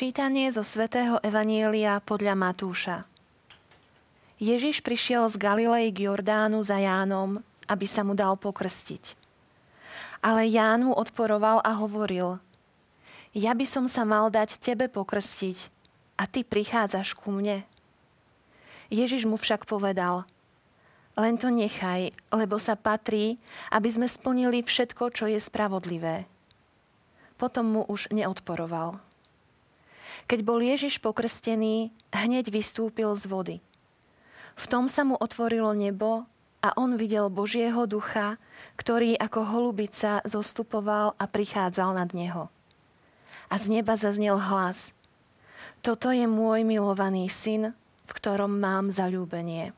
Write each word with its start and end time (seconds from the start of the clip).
Čítanie 0.00 0.48
zo 0.48 0.64
svätého 0.64 1.20
Evanielia 1.20 2.00
podľa 2.00 2.32
Matúša. 2.32 3.04
Ježiš 4.40 4.80
prišiel 4.80 5.28
z 5.28 5.36
Galilei 5.36 5.92
k 5.92 6.08
Jordánu 6.08 6.64
za 6.64 6.80
Jánom, 6.80 7.44
aby 7.68 7.84
sa 7.84 8.00
mu 8.00 8.16
dal 8.16 8.40
pokrstiť. 8.40 9.12
Ale 10.24 10.48
Ján 10.48 10.88
mu 10.88 10.96
odporoval 10.96 11.60
a 11.60 11.76
hovoril, 11.76 12.40
ja 13.36 13.52
by 13.52 13.68
som 13.68 13.92
sa 13.92 14.08
mal 14.08 14.32
dať 14.32 14.56
tebe 14.56 14.88
pokrstiť 14.88 15.68
a 16.16 16.24
ty 16.24 16.48
prichádzaš 16.48 17.12
ku 17.12 17.28
mne. 17.36 17.68
Ježiš 18.88 19.28
mu 19.28 19.36
však 19.36 19.68
povedal, 19.68 20.24
len 21.12 21.36
to 21.36 21.52
nechaj, 21.52 22.08
lebo 22.32 22.56
sa 22.56 22.72
patrí, 22.72 23.36
aby 23.68 23.92
sme 23.92 24.08
splnili 24.08 24.64
všetko, 24.64 25.12
čo 25.12 25.28
je 25.28 25.36
spravodlivé. 25.36 26.24
Potom 27.36 27.68
mu 27.68 27.82
už 27.84 28.08
neodporoval. 28.08 29.09
Keď 30.30 30.46
bol 30.46 30.62
Ježiš 30.62 31.02
pokrstený, 31.02 31.90
hneď 32.14 32.54
vystúpil 32.54 33.10
z 33.18 33.26
vody. 33.26 33.56
V 34.54 34.64
tom 34.70 34.86
sa 34.86 35.02
mu 35.02 35.18
otvorilo 35.18 35.74
nebo 35.74 36.22
a 36.62 36.70
on 36.78 36.94
videl 36.94 37.26
Božieho 37.26 37.82
ducha, 37.90 38.38
ktorý 38.78 39.18
ako 39.18 39.42
holubica 39.42 40.22
zostupoval 40.22 41.18
a 41.18 41.24
prichádzal 41.26 41.98
nad 41.98 42.14
neho. 42.14 42.46
A 43.50 43.58
z 43.58 43.74
neba 43.74 43.98
zaznel 43.98 44.38
hlas. 44.38 44.94
Toto 45.82 46.14
je 46.14 46.30
môj 46.30 46.62
milovaný 46.62 47.26
syn, 47.26 47.74
v 48.06 48.12
ktorom 48.14 48.54
mám 48.54 48.94
zalúbenie. 48.94 49.74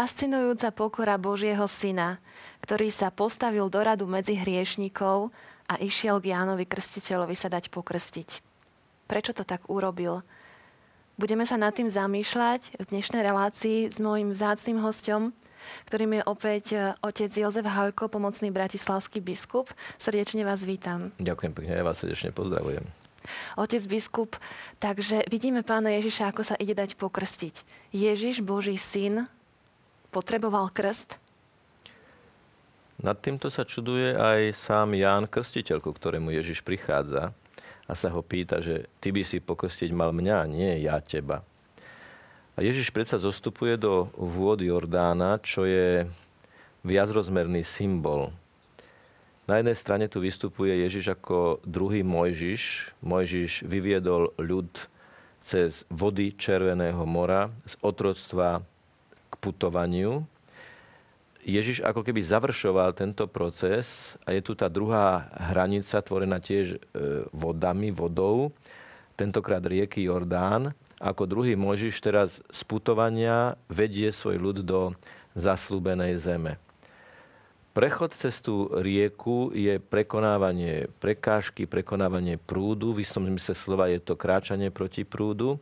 Fascinujúca 0.00 0.72
pokora 0.72 1.20
Božieho 1.20 1.68
syna, 1.68 2.24
ktorý 2.64 2.88
sa 2.88 3.12
postavil 3.12 3.68
do 3.68 3.84
radu 3.84 4.08
medzi 4.08 4.32
hriešnikov 4.32 5.28
a 5.68 5.76
išiel 5.76 6.24
k 6.24 6.32
Jánovi 6.32 6.64
Krstiteľovi 6.64 7.36
sa 7.36 7.52
dať 7.52 7.68
pokrstiť. 7.68 8.40
Prečo 9.04 9.36
to 9.36 9.44
tak 9.44 9.68
urobil? 9.68 10.24
Budeme 11.20 11.44
sa 11.44 11.60
nad 11.60 11.76
tým 11.76 11.92
zamýšľať 11.92 12.80
v 12.80 12.84
dnešnej 12.96 13.20
relácii 13.20 13.92
s 13.92 14.00
môjim 14.00 14.32
vzácným 14.32 14.80
hostom, 14.80 15.36
ktorým 15.84 16.16
je 16.16 16.22
opäť 16.24 16.64
e, 16.72 16.76
otec 17.04 17.28
Jozef 17.36 17.68
Halko, 17.68 18.08
pomocný 18.08 18.48
bratislavský 18.48 19.20
biskup. 19.20 19.68
Srdečne 20.00 20.48
vás 20.48 20.64
vítam. 20.64 21.12
Ďakujem 21.20 21.52
pekne, 21.52 21.76
ja 21.76 21.84
vás 21.84 22.00
srdečne 22.00 22.32
pozdravujem. 22.32 22.88
Otec 23.60 23.84
biskup, 23.84 24.40
takže 24.80 25.28
vidíme 25.28 25.60
pána 25.60 25.92
Ježiša, 26.00 26.32
ako 26.32 26.40
sa 26.40 26.56
ide 26.56 26.72
dať 26.72 26.96
pokrstiť. 26.96 27.68
Ježiš, 27.92 28.40
Boží 28.40 28.80
syn, 28.80 29.28
potreboval 30.10 30.68
krst? 30.74 31.16
Nad 33.00 33.16
týmto 33.24 33.48
sa 33.48 33.64
čuduje 33.64 34.12
aj 34.12 34.52
sám 34.60 34.92
Ján 34.92 35.24
Krstiteľ, 35.24 35.80
ku 35.80 35.96
ktorému 35.96 36.36
Ježiš 36.36 36.60
prichádza 36.60 37.32
a 37.88 37.92
sa 37.96 38.12
ho 38.12 38.20
pýta, 38.20 38.60
že 38.60 38.92
ty 39.00 39.08
by 39.08 39.24
si 39.24 39.40
pokrstiť 39.40 39.90
mal 39.96 40.12
mňa, 40.12 40.38
nie 40.52 40.84
ja 40.84 41.00
teba. 41.00 41.40
A 42.54 42.58
Ježiš 42.60 42.92
predsa 42.92 43.16
zostupuje 43.16 43.80
do 43.80 44.12
vôd 44.20 44.60
Jordána, 44.60 45.40
čo 45.40 45.64
je 45.64 46.04
viacrozmerný 46.84 47.64
symbol. 47.64 48.36
Na 49.48 49.58
jednej 49.58 49.74
strane 49.74 50.06
tu 50.06 50.20
vystupuje 50.20 50.84
Ježiš 50.84 51.16
ako 51.16 51.64
druhý 51.64 52.04
Mojžiš. 52.04 52.92
Mojžiš 53.00 53.64
vyviedol 53.64 54.30
ľud 54.36 54.70
cez 55.42 55.88
vody 55.88 56.36
Červeného 56.36 57.02
mora 57.08 57.48
z 57.64 57.74
otroctva 57.80 58.60
k 59.30 59.34
putovaniu. 59.38 60.26
Ježiš 61.40 61.80
ako 61.80 62.04
keby 62.04 62.20
završoval 62.20 62.92
tento 62.92 63.24
proces 63.24 64.18
a 64.28 64.36
je 64.36 64.44
tu 64.44 64.52
tá 64.52 64.68
druhá 64.68 65.32
hranica 65.40 65.96
tvorená 66.04 66.36
tiež 66.36 66.76
e, 66.76 66.78
vodami, 67.32 67.88
vodou, 67.88 68.52
tentokrát 69.16 69.64
rieky 69.64 70.04
Jordán. 70.04 70.76
Ako 71.00 71.24
druhý 71.24 71.56
Mojžiš 71.56 71.96
teraz 72.04 72.44
z 72.52 72.60
putovania 72.68 73.56
vedie 73.72 74.12
svoj 74.12 74.36
ľud 74.36 74.58
do 74.60 74.92
zaslúbenej 75.32 76.20
zeme. 76.20 76.60
Prechod 77.72 78.12
cez 78.18 78.36
tú 78.44 78.68
rieku 78.76 79.48
je 79.56 79.80
prekonávanie 79.80 80.92
prekážky, 81.00 81.64
prekonávanie 81.64 82.36
prúdu. 82.36 82.92
V 82.92 83.00
istom 83.06 83.24
zmysle 83.24 83.54
slova 83.56 83.88
je 83.88 84.02
to 84.02 84.12
kráčanie 84.18 84.68
proti 84.68 85.08
prúdu 85.08 85.56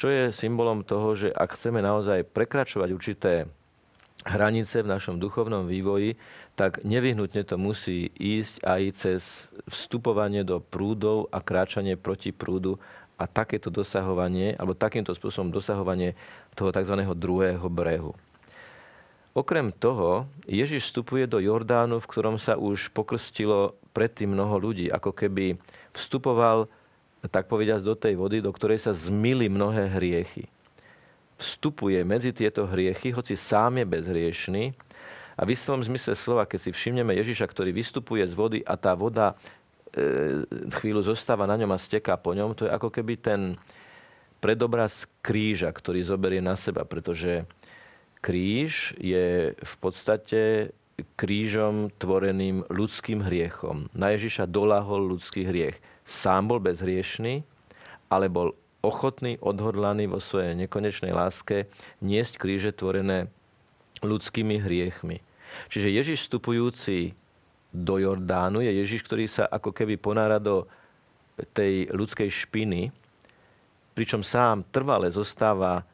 čo 0.00 0.08
je 0.08 0.32
symbolom 0.32 0.80
toho, 0.80 1.12
že 1.12 1.28
ak 1.28 1.60
chceme 1.60 1.84
naozaj 1.84 2.24
prekračovať 2.32 2.88
určité 2.96 3.44
hranice 4.24 4.80
v 4.80 4.90
našom 4.96 5.20
duchovnom 5.20 5.68
vývoji, 5.68 6.16
tak 6.56 6.80
nevyhnutne 6.84 7.44
to 7.44 7.60
musí 7.60 8.08
ísť 8.16 8.64
aj 8.64 8.82
cez 8.96 9.20
vstupovanie 9.68 10.40
do 10.40 10.60
prúdov 10.60 11.28
a 11.28 11.44
kráčanie 11.44 12.00
proti 12.00 12.32
prúdu 12.32 12.80
a 13.20 13.28
takéto 13.28 13.68
dosahovanie, 13.68 14.56
alebo 14.56 14.72
takýmto 14.72 15.12
spôsobom 15.12 15.52
dosahovanie 15.52 16.16
toho 16.56 16.72
tzv. 16.72 17.04
druhého 17.12 17.68
brehu. 17.68 18.16
Okrem 19.36 19.70
toho, 19.70 20.26
Ježiš 20.48 20.90
vstupuje 20.90 21.28
do 21.28 21.38
Jordánu, 21.38 22.00
v 22.00 22.08
ktorom 22.08 22.40
sa 22.40 22.56
už 22.56 22.90
pokrstilo 22.96 23.76
predtým 23.92 24.32
mnoho 24.32 24.56
ľudí, 24.58 24.88
ako 24.88 25.12
keby 25.12 25.60
vstupoval 25.92 26.66
tak 27.28 27.52
povediať, 27.52 27.84
do 27.84 27.92
tej 27.92 28.16
vody, 28.16 28.40
do 28.40 28.48
ktorej 28.48 28.80
sa 28.80 28.96
zmili 28.96 29.52
mnohé 29.52 29.92
hriechy. 29.92 30.48
Vstupuje 31.36 32.00
medzi 32.04 32.32
tieto 32.32 32.64
hriechy, 32.64 33.12
hoci 33.12 33.36
sám 33.36 33.80
je 33.80 33.86
bezhriešný. 33.88 34.64
A 35.36 35.44
v 35.44 35.56
istom 35.56 35.80
zmysle 35.80 36.16
slova, 36.16 36.44
keď 36.44 36.68
si 36.68 36.70
všimneme 36.72 37.16
Ježiša, 37.16 37.48
ktorý 37.48 37.72
vystupuje 37.72 38.24
z 38.28 38.34
vody 38.36 38.58
a 38.60 38.76
tá 38.76 38.92
voda 38.92 39.32
e, 39.32 40.44
chvíľu 40.80 41.00
zostáva 41.00 41.48
na 41.48 41.56
ňom 41.56 41.72
a 41.72 41.80
steká 41.80 42.16
po 42.20 42.36
ňom, 42.36 42.52
to 42.52 42.68
je 42.68 42.72
ako 42.76 42.92
keby 42.92 43.16
ten 43.16 43.56
predobraz 44.40 45.08
kríža, 45.24 45.72
ktorý 45.72 46.04
zoberie 46.04 46.44
na 46.44 46.56
seba, 46.60 46.84
pretože 46.84 47.48
kríž 48.20 48.96
je 49.00 49.56
v 49.56 49.74
podstate 49.80 50.72
krížom 51.16 51.88
tvoreným 51.96 52.68
ľudským 52.68 53.24
hriechom. 53.24 53.88
Na 53.96 54.12
Ježiša 54.12 54.44
doláhol 54.44 55.16
ľudský 55.16 55.48
hriech 55.48 55.80
sám 56.10 56.50
bol 56.50 56.58
bezhriešný, 56.58 57.46
ale 58.10 58.26
bol 58.26 58.58
ochotný, 58.82 59.38
odhodlaný 59.38 60.10
vo 60.10 60.18
svojej 60.18 60.58
nekonečnej 60.58 61.14
láske 61.14 61.70
niesť 62.02 62.34
kríže 62.42 62.74
tvorené 62.74 63.30
ľudskými 64.02 64.58
hriechmi. 64.58 65.22
Čiže 65.70 65.88
Ježiš 65.94 66.18
vstupujúci 66.26 67.14
do 67.70 68.02
Jordánu 68.02 68.66
je 68.66 68.72
Ježiš, 68.82 69.06
ktorý 69.06 69.30
sa 69.30 69.46
ako 69.46 69.70
keby 69.70 69.94
ponára 70.00 70.42
do 70.42 70.66
tej 71.54 71.86
ľudskej 71.94 72.26
špiny, 72.26 72.90
pričom 73.94 74.26
sám 74.26 74.66
trvale 74.74 75.12
zostáva 75.12 75.86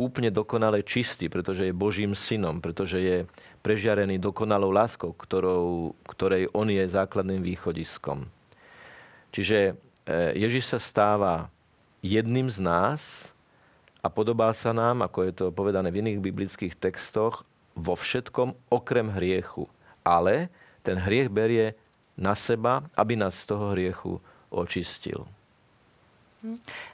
úplne 0.00 0.32
dokonale 0.32 0.80
čistý, 0.80 1.28
pretože 1.28 1.68
je 1.68 1.76
Božím 1.76 2.16
synom, 2.16 2.62
pretože 2.62 2.98
je 3.00 3.16
prežiarený 3.60 4.16
dokonalou 4.16 4.72
láskou, 4.72 5.12
ktorou, 5.12 5.92
ktorej 6.08 6.48
on 6.56 6.72
je 6.72 6.84
základným 6.88 7.44
východiskom. 7.44 8.24
Čiže 9.30 9.58
e, 9.70 9.72
Ježiš 10.34 10.76
sa 10.76 10.78
stáva 10.82 11.34
jedným 12.02 12.50
z 12.50 12.58
nás 12.58 13.32
a 14.00 14.08
podobá 14.08 14.50
sa 14.56 14.72
nám, 14.72 15.04
ako 15.04 15.18
je 15.28 15.32
to 15.32 15.46
povedané 15.52 15.92
v 15.92 16.00
iných 16.04 16.18
biblických 16.24 16.74
textoch, 16.76 17.44
vo 17.76 17.94
všetkom 17.94 18.56
okrem 18.68 19.08
hriechu. 19.14 19.70
Ale 20.02 20.50
ten 20.82 20.98
hriech 20.98 21.30
berie 21.30 21.76
na 22.16 22.34
seba, 22.34 22.84
aby 22.96 23.16
nás 23.16 23.36
z 23.36 23.44
toho 23.48 23.72
hriechu 23.72 24.12
očistil. 24.50 25.24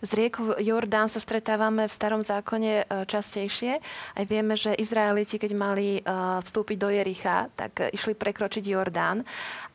Z 0.03 0.11
rieku 0.19 0.59
Jordán 0.59 1.07
sa 1.07 1.23
stretávame 1.23 1.87
v 1.87 1.95
starom 1.95 2.19
zákone 2.19 2.83
e, 2.83 2.85
častejšie. 3.07 3.79
Aj 4.19 4.25
vieme, 4.27 4.59
že 4.59 4.75
Izraeliti, 4.75 5.39
keď 5.39 5.53
mali 5.55 5.89
e, 5.99 6.11
vstúpiť 6.43 6.77
do 6.83 6.91
Jericha, 6.91 7.47
tak 7.55 7.95
išli 7.95 8.19
prekročiť 8.19 8.67
Jordán. 8.67 9.23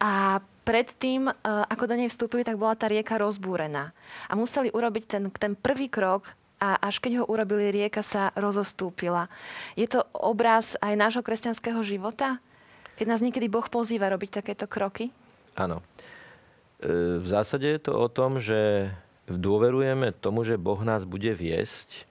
A 0.03 0.43
predtým, 0.71 1.27
eh, 1.27 1.35
ako 1.43 1.83
do 1.91 1.95
nej 1.99 2.07
vstúpili, 2.07 2.47
tak 2.47 2.55
bola 2.55 2.79
tá 2.79 2.87
rieka 2.87 3.19
rozbúrená. 3.19 3.91
A 4.31 4.39
museli 4.39 4.71
urobiť 4.71 5.03
ten, 5.03 5.23
ten 5.35 5.51
prvý 5.59 5.91
krok 5.91 6.31
a 6.63 6.79
až 6.79 7.03
keď 7.03 7.19
ho 7.19 7.25
urobili, 7.27 7.75
rieka 7.75 7.99
sa 7.99 8.31
rozostúpila. 8.39 9.27
Je 9.75 9.91
to 9.91 10.07
obraz 10.15 10.79
aj 10.79 10.95
nášho 10.95 11.19
kresťanského 11.19 11.83
života? 11.83 12.39
Keď 12.95 13.05
nás 13.09 13.19
niekedy 13.19 13.51
Boh 13.51 13.65
pozýva 13.67 14.07
robiť 14.13 14.39
takéto 14.39 14.69
kroky? 14.69 15.11
Áno. 15.57 15.83
v 16.81 17.27
zásade 17.27 17.67
je 17.67 17.81
to 17.81 17.93
o 17.97 18.07
tom, 18.07 18.39
že 18.39 18.89
dôverujeme 19.27 20.15
tomu, 20.15 20.45
že 20.47 20.55
Boh 20.55 20.79
nás 20.81 21.03
bude 21.03 21.33
viesť 21.33 22.05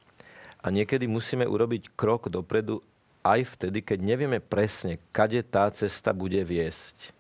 a 0.61 0.69
niekedy 0.69 1.09
musíme 1.09 1.49
urobiť 1.49 1.95
krok 1.97 2.29
dopredu 2.29 2.85
aj 3.25 3.57
vtedy, 3.57 3.85
keď 3.85 3.99
nevieme 4.01 4.39
presne, 4.41 5.01
kade 5.13 5.41
tá 5.45 5.69
cesta 5.73 6.13
bude 6.17 6.41
viesť. 6.41 7.13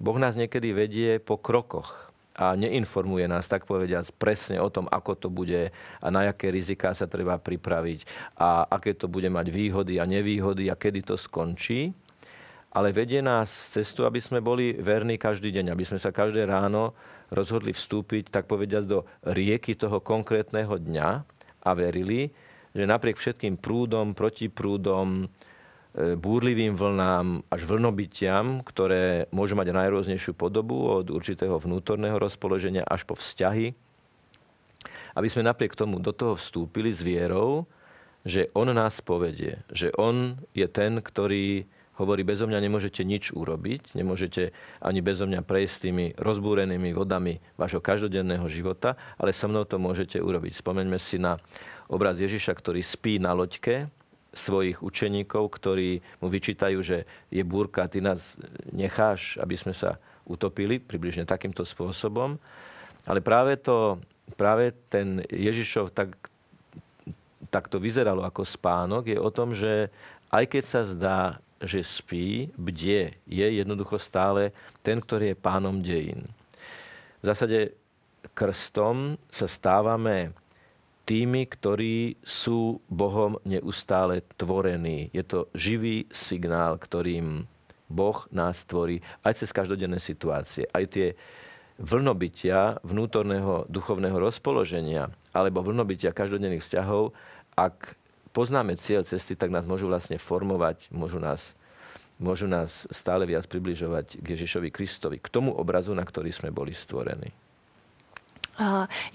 Boh 0.00 0.16
nás 0.16 0.32
niekedy 0.32 0.72
vedie 0.72 1.20
po 1.20 1.36
krokoch 1.36 2.08
a 2.32 2.56
neinformuje 2.56 3.28
nás, 3.28 3.44
tak 3.44 3.68
povediac, 3.68 4.08
presne 4.16 4.56
o 4.56 4.72
tom, 4.72 4.88
ako 4.88 5.12
to 5.12 5.28
bude 5.28 5.68
a 6.00 6.06
na 6.08 6.32
aké 6.32 6.48
riziká 6.48 6.96
sa 6.96 7.04
treba 7.04 7.36
pripraviť 7.36 8.32
a 8.40 8.64
aké 8.64 8.96
to 8.96 9.12
bude 9.12 9.28
mať 9.28 9.52
výhody 9.52 10.00
a 10.00 10.08
nevýhody 10.08 10.72
a 10.72 10.74
kedy 10.80 11.04
to 11.04 11.20
skončí. 11.20 11.92
Ale 12.72 12.96
vedie 12.96 13.20
nás 13.20 13.50
cestu, 13.50 14.08
aby 14.08 14.22
sme 14.22 14.40
boli 14.40 14.72
verní 14.72 15.20
každý 15.20 15.52
deň, 15.52 15.74
aby 15.74 15.84
sme 15.84 16.00
sa 16.00 16.14
každé 16.14 16.48
ráno 16.48 16.96
rozhodli 17.28 17.76
vstúpiť, 17.76 18.32
tak 18.32 18.48
povediať, 18.48 18.84
do 18.88 19.04
rieky 19.26 19.76
toho 19.76 20.00
konkrétneho 20.00 20.80
dňa 20.80 21.08
a 21.60 21.70
verili, 21.76 22.32
že 22.72 22.86
napriek 22.86 23.18
všetkým 23.18 23.58
prúdom, 23.58 24.14
protiprúdom, 24.14 25.28
búrlivým 25.96 26.78
vlnám 26.78 27.50
až 27.50 27.66
vlnobytiam, 27.66 28.62
ktoré 28.62 29.26
môžu 29.34 29.58
mať 29.58 29.74
najrôznejšiu 29.74 30.38
podobu 30.38 31.02
od 31.02 31.10
určitého 31.10 31.58
vnútorného 31.58 32.14
rozpoloženia 32.14 32.86
až 32.86 33.02
po 33.02 33.18
vzťahy, 33.18 33.74
aby 35.18 35.28
sme 35.28 35.50
napriek 35.50 35.74
tomu 35.74 35.98
do 35.98 36.14
toho 36.14 36.38
vstúpili 36.38 36.94
s 36.94 37.02
vierou, 37.02 37.66
že 38.22 38.46
On 38.54 38.70
nás 38.70 39.02
povedie, 39.02 39.66
že 39.74 39.90
On 39.98 40.38
je 40.54 40.66
ten, 40.70 41.02
ktorý 41.02 41.66
hovorí, 41.98 42.24
bezo 42.24 42.48
mňa 42.48 42.64
nemôžete 42.64 43.04
nič 43.04 43.34
urobiť, 43.34 43.92
nemôžete 43.92 44.56
ani 44.80 45.00
bezo 45.04 45.28
mňa 45.28 45.44
prejsť 45.44 45.76
tými 45.84 46.06
rozbúrenými 46.16 46.96
vodami 46.96 47.42
vášho 47.60 47.82
každodenného 47.82 48.46
života, 48.48 48.96
ale 49.20 49.36
so 49.36 49.50
mnou 49.50 49.68
to 49.68 49.76
môžete 49.76 50.16
urobiť. 50.16 50.56
Spomeňme 50.56 50.96
si 50.96 51.20
na 51.20 51.36
obraz 51.92 52.16
Ježiša, 52.16 52.56
ktorý 52.56 52.80
spí 52.80 53.20
na 53.20 53.36
loďke 53.36 53.92
svojich 54.30 54.78
učeníkov, 54.78 55.50
ktorí 55.58 55.98
mu 56.22 56.30
vyčítajú, 56.30 56.78
že 56.82 57.08
je 57.30 57.42
búrka, 57.42 57.90
ty 57.90 57.98
nás 57.98 58.38
necháš, 58.70 59.34
aby 59.42 59.58
sme 59.58 59.74
sa 59.74 59.98
utopili, 60.22 60.78
približne 60.78 61.26
takýmto 61.26 61.66
spôsobom. 61.66 62.38
Ale 63.08 63.18
práve, 63.18 63.58
to, 63.58 63.98
práve 64.38 64.70
ten 64.86 65.26
Ježišov 65.26 65.90
tak, 65.90 66.14
to 67.66 67.82
vyzeralo 67.82 68.22
ako 68.22 68.46
spánok, 68.46 69.10
je 69.10 69.18
o 69.18 69.30
tom, 69.34 69.50
že 69.50 69.90
aj 70.30 70.44
keď 70.46 70.64
sa 70.64 70.82
zdá, 70.86 71.20
že 71.58 71.82
spí, 71.82 72.54
bdie, 72.54 73.18
je 73.26 73.46
jednoducho 73.60 73.98
stále 73.98 74.54
ten, 74.80 75.02
ktorý 75.02 75.34
je 75.34 75.42
pánom 75.42 75.82
dejín. 75.82 76.30
V 77.20 77.24
zásade 77.28 77.76
krstom 78.32 79.20
sa 79.28 79.44
stávame 79.44 80.32
tými, 81.10 81.42
ktorí 81.50 82.22
sú 82.22 82.78
Bohom 82.86 83.42
neustále 83.42 84.22
tvorení. 84.38 85.10
Je 85.10 85.26
to 85.26 85.50
živý 85.58 86.06
signál, 86.14 86.78
ktorým 86.78 87.50
Boh 87.90 88.30
nás 88.30 88.62
tvorí 88.62 89.02
aj 89.26 89.42
cez 89.42 89.50
každodenné 89.50 89.98
situácie. 89.98 90.70
Aj 90.70 90.86
tie 90.86 91.18
vlnobytia 91.82 92.78
vnútorného 92.86 93.66
duchovného 93.66 94.22
rozpoloženia 94.22 95.10
alebo 95.34 95.66
vlnobytia 95.66 96.14
každodenných 96.14 96.62
vzťahov, 96.62 97.10
ak 97.58 97.98
poznáme 98.30 98.78
cieľ 98.78 99.02
cesty, 99.02 99.34
tak 99.34 99.50
nás 99.50 99.66
môžu 99.66 99.90
vlastne 99.90 100.14
formovať, 100.14 100.94
môžu 100.94 101.18
nás, 101.18 101.58
môžu 102.22 102.46
nás 102.46 102.86
stále 102.94 103.26
viac 103.26 103.50
približovať 103.50 104.22
k 104.22 104.26
Ježišovi 104.38 104.70
Kristovi, 104.70 105.18
k 105.18 105.26
tomu 105.26 105.50
obrazu, 105.58 105.90
na 105.90 106.06
ktorý 106.06 106.30
sme 106.30 106.54
boli 106.54 106.70
stvorení. 106.70 107.49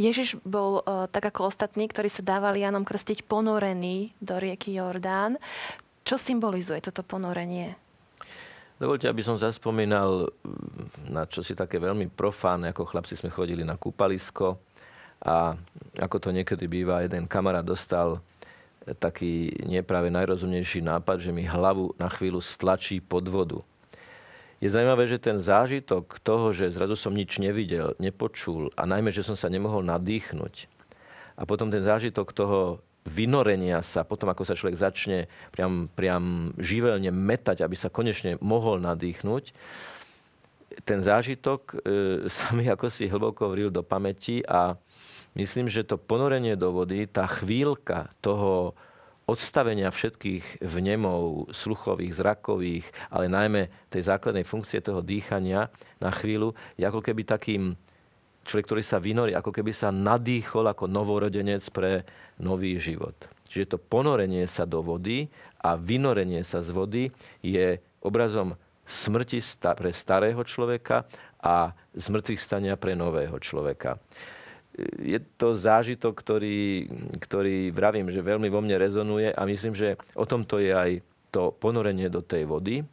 Ježiš 0.01 0.42
bol 0.42 0.81
tak 1.13 1.30
ako 1.30 1.53
ostatní, 1.53 1.86
ktorí 1.86 2.09
sa 2.09 2.25
dávali 2.25 2.65
Janom 2.65 2.81
krstiť 2.81 3.30
ponorený 3.30 4.09
do 4.18 4.42
rieky 4.42 4.74
Jordán. 4.74 5.38
Čo 6.01 6.18
symbolizuje 6.18 6.81
toto 6.81 7.06
ponorenie? 7.06 7.77
Dovolte, 8.75 9.07
aby 9.07 9.24
som 9.24 9.39
zaspomínal 9.39 10.33
na 11.07 11.24
čo 11.30 11.39
si 11.39 11.56
také 11.56 11.80
veľmi 11.80 12.12
profánne, 12.12 12.75
ako 12.75 12.89
chlapci 12.89 13.15
sme 13.15 13.31
chodili 13.31 13.63
na 13.63 13.80
kúpalisko 13.80 14.59
a 15.24 15.56
ako 15.95 16.18
to 16.19 16.30
niekedy 16.36 16.68
býva, 16.68 17.06
jeden 17.06 17.24
kamarát 17.24 17.63
dostal 17.63 18.19
taký 19.00 19.50
nepráve 19.65 20.13
najrozumnejší 20.13 20.83
nápad, 20.83 21.18
že 21.24 21.31
mi 21.33 21.47
hlavu 21.47 21.95
na 21.97 22.12
chvíľu 22.12 22.44
stlačí 22.44 23.01
pod 23.01 23.25
vodu. 23.31 23.63
Je 24.66 24.74
zaujímavé, 24.74 25.06
že 25.06 25.22
ten 25.22 25.38
zážitok 25.38 26.18
toho, 26.26 26.50
že 26.50 26.74
zrazu 26.74 26.98
som 26.98 27.14
nič 27.14 27.38
nevidel, 27.38 27.94
nepočul 28.02 28.74
a 28.74 28.90
najmä, 28.90 29.14
že 29.14 29.22
som 29.22 29.38
sa 29.38 29.46
nemohol 29.46 29.86
nadýchnuť. 29.86 30.66
A 31.38 31.46
potom 31.46 31.70
ten 31.70 31.86
zážitok 31.86 32.34
toho 32.34 32.82
vynorenia 33.06 33.86
sa, 33.86 34.02
potom 34.02 34.34
ako 34.34 34.42
sa 34.42 34.58
človek 34.58 34.82
začne 34.82 35.30
priam, 35.54 35.86
priam 35.94 36.50
živelne 36.58 37.14
metať, 37.14 37.62
aby 37.62 37.78
sa 37.78 37.94
konečne 37.94 38.42
mohol 38.42 38.82
nadýchnuť, 38.82 39.54
ten 40.82 41.00
zážitok 41.06 41.62
e, 41.62 41.76
sa 42.34 42.50
mi 42.58 42.66
ako 42.66 42.90
si 42.90 43.06
hlboko 43.06 43.54
vril 43.54 43.70
do 43.70 43.86
pamäti 43.86 44.42
a 44.50 44.74
myslím, 45.38 45.69
že 45.69 45.86
to 45.86 46.02
ponorenie 46.02 46.57
do 46.57 46.74
vody, 46.74 47.06
tá 47.06 47.30
chvíľka 47.30 48.10
toho 48.19 48.74
odstavenia 49.26 49.90
všetkých 49.90 50.62
vnemov, 50.62 51.50
sluchových, 51.50 52.14
zrakových, 52.14 52.86
ale 53.10 53.26
najmä 53.26 53.90
tej 53.90 54.06
základnej 54.06 54.46
funkcie 54.46 54.82
toho 54.86 55.02
dýchania 55.02 55.74
na 55.98 56.14
chvíľu, 56.14 56.54
je 56.78 56.86
ako 56.86 57.02
keby 57.02 57.26
takým 57.26 57.74
človek, 58.46 58.66
ktorý 58.70 58.84
sa 58.86 59.02
vynorí, 59.02 59.34
ako 59.34 59.50
keby 59.50 59.74
sa 59.74 59.90
nadýchol 59.90 60.70
ako 60.70 60.86
novorodenec 60.86 61.66
pre 61.74 62.06
nový 62.38 62.78
život. 62.78 63.18
Čiže 63.50 63.76
to 63.76 63.78
ponorenie 63.82 64.46
sa 64.46 64.70
do 64.70 64.86
vody 64.86 65.26
a 65.58 65.74
vynorenie 65.74 66.46
sa 66.46 66.62
z 66.62 66.70
vody 66.70 67.04
je 67.42 67.82
obrazom 68.06 68.54
smrti 68.86 69.42
pre 69.58 69.90
starého 69.90 70.38
človeka 70.46 71.10
a 71.42 71.74
zmrtvých 71.98 72.42
stania 72.42 72.78
pre 72.78 72.94
nového 72.94 73.42
človeka 73.42 73.98
je 75.00 75.20
to 75.40 75.56
zážitok, 75.56 76.12
ktorý, 76.12 76.92
ktorý 77.24 77.72
vravím, 77.72 78.12
že 78.12 78.20
veľmi 78.20 78.52
vo 78.52 78.60
mne 78.60 78.76
rezonuje 78.76 79.32
a 79.32 79.42
myslím, 79.48 79.72
že 79.72 79.96
o 80.16 80.28
tomto 80.28 80.60
je 80.60 80.72
aj 80.76 80.92
to 81.32 81.56
ponorenie 81.56 82.12
do 82.12 82.20
tej 82.20 82.44
vody. 82.48 82.84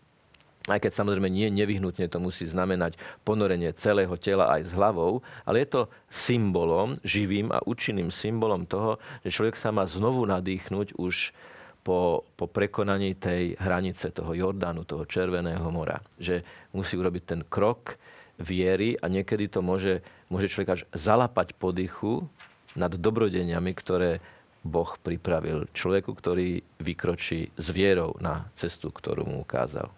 Aj 0.71 0.79
keď 0.79 0.95
samozrejme 0.95 1.27
nie 1.27 1.51
nevyhnutne 1.51 2.07
to 2.07 2.23
musí 2.23 2.47
znamenať 2.47 2.95
ponorenie 3.27 3.75
celého 3.75 4.15
tela 4.15 4.47
aj 4.55 4.71
s 4.71 4.73
hlavou, 4.79 5.19
ale 5.43 5.67
je 5.67 5.75
to 5.75 5.83
symbolom, 6.07 6.95
živým 7.03 7.51
a 7.51 7.59
účinným 7.67 8.15
symbolom 8.15 8.63
toho, 8.63 9.03
že 9.27 9.35
človek 9.35 9.59
sa 9.59 9.75
má 9.75 9.83
znovu 9.91 10.23
nadýchnuť 10.23 10.95
už 10.95 11.35
po, 11.83 12.23
po 12.39 12.47
prekonaní 12.47 13.19
tej 13.19 13.59
hranice 13.59 14.15
toho 14.15 14.39
Jordánu, 14.39 14.87
toho 14.87 15.03
Červeného 15.03 15.67
mora. 15.75 15.99
Že 16.23 16.47
musí 16.71 16.95
urobiť 16.95 17.23
ten 17.27 17.41
krok, 17.43 17.99
viery 18.43 18.99
a 18.99 19.07
niekedy 19.07 19.47
to 19.47 19.63
môže, 19.63 20.03
môže 20.27 20.51
človek 20.51 20.71
až 20.75 20.83
zalapať 20.91 21.55
podychu 21.55 22.27
nad 22.75 22.91
dobrodeniami, 22.91 23.71
ktoré 23.79 24.19
Boh 24.67 24.99
pripravil 24.99 25.71
človeku, 25.71 26.11
ktorý 26.15 26.63
vykročí 26.83 27.55
s 27.55 27.67
vierou 27.71 28.19
na 28.19 28.51
cestu, 28.59 28.91
ktorú 28.91 29.27
mu 29.27 29.43
ukázal. 29.43 29.91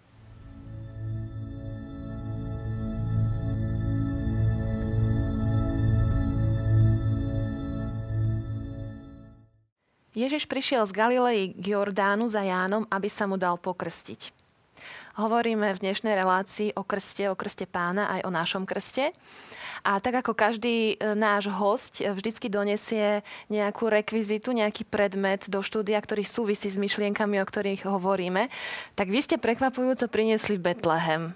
Ježiš 10.15 10.47
prišiel 10.47 10.87
z 10.87 10.95
Galilei 10.95 11.51
k 11.51 11.75
Jordánu 11.75 12.31
za 12.31 12.39
Jánom, 12.39 12.87
aby 12.87 13.11
sa 13.11 13.27
mu 13.27 13.35
dal 13.35 13.59
pokrstiť. 13.59 14.44
Hovoríme 15.15 15.71
v 15.71 15.79
dnešnej 15.79 16.11
relácii 16.11 16.75
o 16.75 16.83
krste, 16.83 17.31
o 17.31 17.39
krste 17.39 17.63
pána, 17.63 18.19
aj 18.19 18.27
o 18.27 18.35
našom 18.35 18.67
krste. 18.67 19.15
A 19.87 20.03
tak 20.03 20.19
ako 20.19 20.35
každý 20.35 20.99
e, 20.99 21.15
náš 21.15 21.47
host 21.47 22.03
vždycky 22.03 22.51
donesie 22.51 23.23
nejakú 23.47 23.87
rekvizitu, 23.87 24.51
nejaký 24.51 24.83
predmet 24.83 25.47
do 25.47 25.63
štúdia, 25.63 26.03
ktorý 26.03 26.27
súvisí 26.27 26.67
s 26.67 26.75
myšlienkami, 26.75 27.39
o 27.39 27.47
ktorých 27.47 27.87
hovoríme, 27.87 28.51
tak 28.99 29.07
vy 29.07 29.23
ste 29.23 29.39
prekvapujúco 29.39 30.11
priniesli 30.11 30.59
Betlehem. 30.59 31.31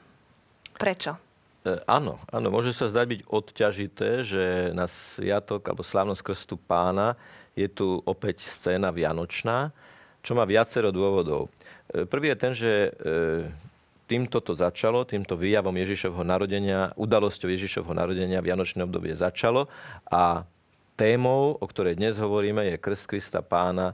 Prečo? 0.75 1.15
E, 1.63 1.79
áno, 1.87 2.19
áno, 2.35 2.51
môže 2.51 2.75
sa 2.75 2.91
zdať 2.91 3.05
byť 3.15 3.21
odťažité, 3.31 4.09
že 4.27 4.43
na 4.75 4.91
sviatok 4.91 5.63
alebo 5.63 5.87
slávnosť 5.87 6.25
krstu 6.27 6.59
pána 6.59 7.15
je 7.55 7.71
tu 7.71 8.03
opäť 8.03 8.43
scéna 8.43 8.91
vianočná, 8.91 9.71
čo 10.19 10.35
má 10.35 10.43
viacero 10.43 10.91
dôvodov. 10.91 11.47
E, 11.95 12.03
prvý 12.03 12.35
je 12.35 12.37
ten, 12.43 12.51
že 12.51 12.71
e, 12.91 13.68
týmto 14.09 14.41
to 14.41 14.57
začalo, 14.57 15.05
týmto 15.05 15.37
výjavom 15.37 15.77
Ježišovho 15.77 16.25
narodenia, 16.25 16.89
udalosťou 16.97 17.53
Ježišovho 17.53 17.93
narodenia 17.93 18.41
Vianočné 18.41 18.81
obdobie 18.81 19.13
začalo 19.13 19.69
a 20.09 20.49
témou, 20.97 21.53
o 21.61 21.65
ktorej 21.69 22.01
dnes 22.01 22.17
hovoríme, 22.17 22.65
je 22.73 22.81
krst 22.81 23.05
Krista 23.05 23.45
pána, 23.45 23.93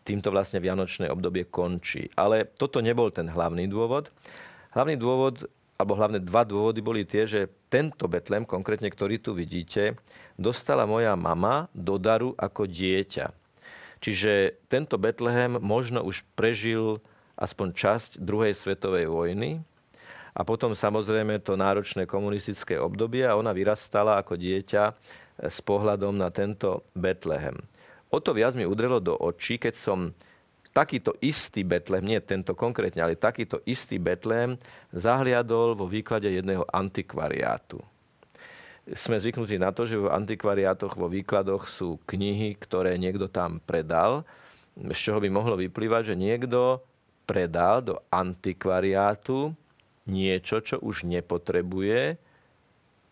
týmto 0.00 0.32
vlastne 0.32 0.64
Vianočné 0.64 1.12
obdobie 1.12 1.44
končí. 1.44 2.08
Ale 2.16 2.48
toto 2.56 2.80
nebol 2.80 3.12
ten 3.12 3.28
hlavný 3.28 3.68
dôvod. 3.68 4.08
Hlavný 4.72 4.96
dôvod, 4.96 5.44
alebo 5.76 5.92
hlavne 5.92 6.24
dva 6.24 6.42
dôvody 6.48 6.80
boli 6.80 7.04
tie, 7.04 7.28
že 7.28 7.52
tento 7.68 8.08
Betlem, 8.08 8.48
konkrétne 8.48 8.88
ktorý 8.88 9.20
tu 9.20 9.36
vidíte, 9.36 10.00
dostala 10.40 10.88
moja 10.88 11.12
mama 11.20 11.68
do 11.76 12.00
daru 12.00 12.32
ako 12.40 12.64
dieťa. 12.64 13.28
Čiže 14.00 14.56
tento 14.72 14.96
Betlehem 14.96 15.60
možno 15.60 16.00
už 16.00 16.24
prežil 16.32 17.04
aspoň 17.40 17.68
časť 17.72 18.10
druhej 18.20 18.52
svetovej 18.52 19.08
vojny 19.08 19.64
a 20.36 20.40
potom 20.44 20.76
samozrejme 20.76 21.42
to 21.42 21.56
náročné 21.58 22.04
komunistické 22.04 22.76
obdobie 22.76 23.24
a 23.24 23.34
ona 23.34 23.50
vyrastala 23.50 24.20
ako 24.20 24.36
dieťa 24.38 24.84
s 25.40 25.58
pohľadom 25.64 26.14
na 26.20 26.28
tento 26.28 26.84
Betlehem. 26.92 27.56
O 28.12 28.20
to 28.20 28.36
viac 28.36 28.52
mi 28.54 28.68
udrelo 28.68 29.00
do 29.00 29.16
očí, 29.16 29.56
keď 29.56 29.74
som 29.74 30.12
takýto 30.70 31.18
istý 31.18 31.66
Betlém, 31.66 32.04
nie 32.06 32.20
tento 32.22 32.54
konkrétne, 32.54 33.02
ale 33.02 33.18
takýto 33.18 33.58
istý 33.66 33.98
Betlém 33.98 34.60
zahliadol 34.94 35.74
vo 35.74 35.86
výklade 35.90 36.30
jedného 36.30 36.62
antikvariátu. 36.70 37.82
Sme 38.90 39.22
zvyknutí 39.22 39.58
na 39.58 39.70
to, 39.70 39.86
že 39.86 39.98
v 39.98 40.10
antikvariátoch, 40.10 40.98
vo 40.98 41.06
výkladoch 41.06 41.70
sú 41.70 41.98
knihy, 42.06 42.58
ktoré 42.58 42.98
niekto 42.98 43.30
tam 43.30 43.62
predal, 43.62 44.26
z 44.74 44.98
čoho 44.98 45.18
by 45.22 45.30
mohlo 45.30 45.54
vyplývať, 45.58 46.14
že 46.14 46.18
niekto 46.18 46.82
predal 47.30 47.86
do 47.86 47.94
antikvariátu 48.10 49.54
niečo, 50.10 50.58
čo 50.58 50.82
už 50.82 51.06
nepotrebuje 51.06 52.18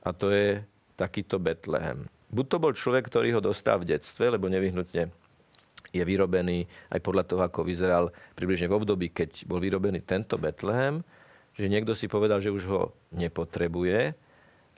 a 0.02 0.08
to 0.10 0.34
je 0.34 0.58
takýto 0.98 1.38
Betlehem. 1.38 2.10
Buď 2.34 2.46
to 2.50 2.56
bol 2.58 2.72
človek, 2.74 3.06
ktorý 3.06 3.38
ho 3.38 3.40
dostal 3.40 3.78
v 3.78 3.94
detstve, 3.94 4.34
lebo 4.34 4.50
nevyhnutne 4.50 5.14
je 5.94 6.02
vyrobený 6.02 6.66
aj 6.90 7.00
podľa 7.00 7.24
toho, 7.24 7.42
ako 7.46 7.62
vyzeral 7.62 8.10
približne 8.34 8.66
v 8.66 8.76
období, 8.82 9.06
keď 9.14 9.46
bol 9.46 9.62
vyrobený 9.62 10.02
tento 10.02 10.34
Betlehem, 10.34 11.06
že 11.54 11.70
niekto 11.70 11.94
si 11.94 12.10
povedal, 12.10 12.42
že 12.42 12.50
už 12.50 12.64
ho 12.66 12.82
nepotrebuje, 13.14 14.12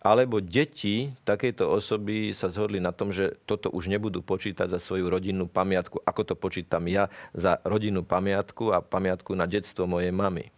alebo 0.01 0.41
deti 0.41 1.13
takejto 1.29 1.69
osoby 1.69 2.33
sa 2.33 2.49
zhodli 2.49 2.81
na 2.81 2.89
tom, 2.89 3.13
že 3.13 3.37
toto 3.45 3.69
už 3.69 3.93
nebudú 3.93 4.25
počítať 4.25 4.73
za 4.73 4.81
svoju 4.81 5.13
rodinnú 5.13 5.45
pamiatku, 5.45 6.01
ako 6.01 6.33
to 6.33 6.35
počítam 6.41 6.89
ja 6.89 7.13
za 7.37 7.61
rodinnú 7.69 8.01
pamiatku 8.01 8.73
a 8.73 8.81
pamiatku 8.81 9.37
na 9.37 9.45
detstvo 9.45 9.85
mojej 9.85 10.09
mamy. 10.09 10.49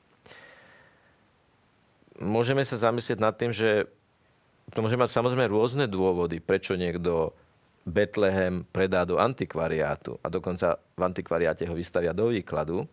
Môžeme 2.22 2.62
sa 2.62 2.78
zamyslieť 2.78 3.18
nad 3.18 3.34
tým, 3.34 3.50
že 3.50 3.90
to 4.70 4.78
môže 4.78 4.94
mať 4.94 5.10
samozrejme 5.10 5.50
rôzne 5.50 5.90
dôvody, 5.90 6.38
prečo 6.38 6.78
niekto 6.78 7.34
Betlehem 7.82 8.62
predá 8.70 9.02
do 9.02 9.18
antikvariátu 9.18 10.22
a 10.22 10.30
dokonca 10.30 10.78
v 10.94 11.02
antikvariáte 11.02 11.66
ho 11.66 11.74
vystavia 11.74 12.14
do 12.14 12.30
výkladu. 12.30 12.86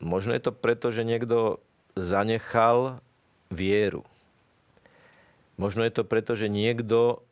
Možno 0.00 0.32
je 0.32 0.40
to 0.40 0.52
preto, 0.56 0.88
že 0.88 1.04
niekto 1.04 1.60
zanechal 1.92 3.04
vieru. 3.52 4.00
Možno 5.56 5.84
je 5.88 5.92
to 5.92 6.04
preto, 6.04 6.36
že 6.36 6.52
niekto, 6.52 7.24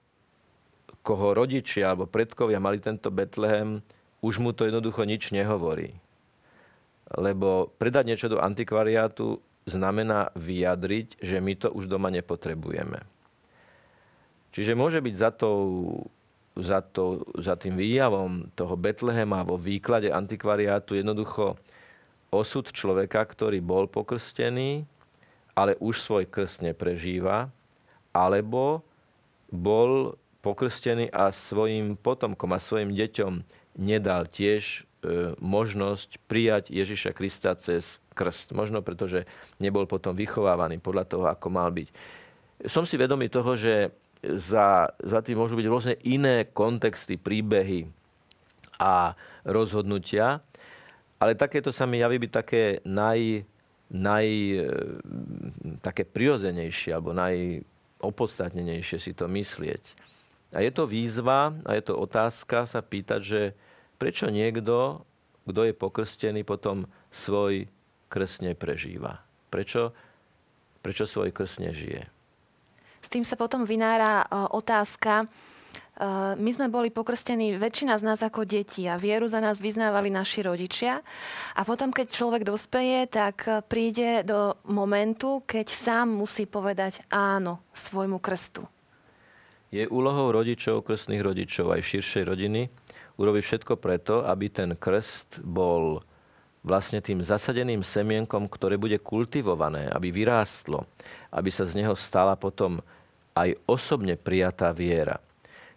koho 1.05 1.37
rodičia 1.37 1.93
alebo 1.93 2.09
predkovia 2.09 2.57
mali 2.57 2.81
tento 2.81 3.13
Betlehem, 3.13 3.85
už 4.25 4.41
mu 4.41 4.57
to 4.57 4.65
jednoducho 4.65 5.05
nič 5.05 5.29
nehovorí. 5.37 5.93
Lebo 7.13 7.69
predať 7.77 8.05
niečo 8.09 8.33
do 8.33 8.41
antikvariátu 8.41 9.37
znamená 9.69 10.33
vyjadriť, 10.33 11.21
že 11.21 11.37
my 11.41 11.53
to 11.61 11.69
už 11.69 11.85
doma 11.89 12.09
nepotrebujeme. 12.09 13.05
Čiže 14.57 14.73
môže 14.73 15.05
byť 15.05 15.15
za, 15.19 15.31
tou, 15.35 15.61
za, 16.57 16.81
to, 16.81 17.29
za 17.37 17.59
tým 17.61 17.77
výjavom 17.77 18.49
toho 18.57 18.73
Betlehema 18.79 19.45
vo 19.45 19.61
výklade 19.61 20.09
antikvariátu 20.09 20.97
jednoducho 20.97 21.61
osud 22.33 22.71
človeka, 22.73 23.21
ktorý 23.29 23.61
bol 23.61 23.85
pokrstený, 23.91 24.89
ale 25.53 25.77
už 25.83 26.01
svoj 26.01 26.25
krst 26.31 26.63
neprežíva, 26.65 27.53
alebo 28.15 28.87
bol 29.51 30.15
pokrstený 30.41 31.11
a 31.11 31.35
svojim 31.35 31.99
potomkom 31.99 32.53
a 32.55 32.63
svojim 32.63 32.95
deťom 32.95 33.43
nedal 33.81 34.31
tiež 34.31 34.85
e, 34.85 35.35
možnosť 35.41 36.23
prijať 36.31 36.71
Ježiša 36.71 37.11
Krista 37.17 37.57
cez 37.59 37.99
krst. 38.15 38.55
Možno 38.55 38.85
preto, 38.85 39.11
že 39.11 39.27
nebol 39.59 39.89
potom 39.91 40.15
vychovávaný 40.15 40.79
podľa 40.79 41.05
toho, 41.11 41.25
ako 41.27 41.49
mal 41.51 41.73
byť. 41.75 41.89
Som 42.71 42.87
si 42.87 42.95
vedomý 42.95 43.27
toho, 43.33 43.59
že 43.59 43.91
za, 44.25 44.89
za 45.03 45.21
tým 45.21 45.37
môžu 45.37 45.59
byť 45.59 45.67
rôzne 45.69 45.95
iné 46.07 46.49
kontexty, 46.49 47.21
príbehy 47.21 47.91
a 48.81 49.13
rozhodnutia, 49.45 50.41
ale 51.21 51.37
takéto 51.37 51.73
sa 51.73 51.85
mi 51.85 52.01
javí 52.01 52.21
byť 52.21 52.33
také 52.33 52.63
naj, 52.85 53.45
naj, 53.91 54.29
e, 54.29 54.65
také 55.81 56.05
prirodzenejšie 56.05 56.93
alebo 56.93 57.17
najopodstatnenejšie 58.05 59.01
si 59.01 59.17
to 59.17 59.25
myslieť. 59.25 59.81
A 60.53 60.61
je 60.61 60.71
to 60.71 60.85
výzva 60.85 61.57
a 61.65 61.71
je 61.73 61.83
to 61.89 61.97
otázka 61.97 62.69
sa 62.69 62.85
pýtať, 62.85 63.21
že 63.25 63.41
prečo 63.97 64.29
niekto, 64.29 65.03
kto 65.49 65.61
je 65.65 65.75
pokrstený, 65.75 66.45
potom 66.45 66.85
svoj 67.09 67.67
krst 68.13 68.45
neprežíva. 68.45 69.25
Prečo, 69.49 69.97
prečo 70.85 71.09
svoj 71.09 71.33
krst 71.33 71.65
nežije? 71.65 72.07
S 73.01 73.09
tým 73.09 73.25
sa 73.27 73.35
potom 73.35 73.67
vynára 73.67 74.25
e, 74.25 74.27
otázka, 74.55 75.27
my 76.35 76.51
sme 76.51 76.67
boli 76.67 76.91
pokrstení, 76.91 77.55
väčšina 77.55 77.95
z 77.95 78.03
nás 78.03 78.19
ako 78.19 78.43
deti 78.43 78.91
a 78.91 78.99
vieru 78.99 79.31
za 79.31 79.39
nás 79.39 79.63
vyznávali 79.63 80.11
naši 80.11 80.43
rodičia. 80.43 80.99
A 81.55 81.63
potom, 81.63 81.95
keď 81.95 82.11
človek 82.11 82.43
dospeje, 82.43 83.07
tak 83.07 83.47
e, 83.47 83.63
príde 83.63 84.27
do 84.27 84.59
momentu, 84.67 85.47
keď 85.47 85.71
sám 85.71 86.11
musí 86.11 86.51
povedať 86.51 87.07
áno 87.15 87.63
svojmu 87.71 88.19
krstu. 88.19 88.67
Je 89.71 89.87
úlohou 89.87 90.35
rodičov, 90.35 90.83
krstných 90.83 91.23
rodičov 91.23 91.71
aj 91.71 91.87
širšej 91.87 92.25
rodiny 92.27 92.63
urobiť 93.15 93.43
všetko 93.47 93.79
preto, 93.79 94.27
aby 94.27 94.51
ten 94.51 94.75
krst 94.75 95.39
bol 95.47 96.03
vlastne 96.67 96.99
tým 96.99 97.23
zasadeným 97.23 97.87
semienkom, 97.87 98.51
ktoré 98.51 98.75
bude 98.75 98.99
kultivované, 98.99 99.87
aby 99.95 100.11
vyrástlo, 100.11 100.91
aby 101.31 101.55
sa 101.55 101.69
z 101.71 101.79
neho 101.79 101.95
stala 101.95 102.35
potom 102.35 102.83
aj 103.39 103.55
osobne 103.69 104.19
prijatá 104.19 104.75
viera. 104.75 105.23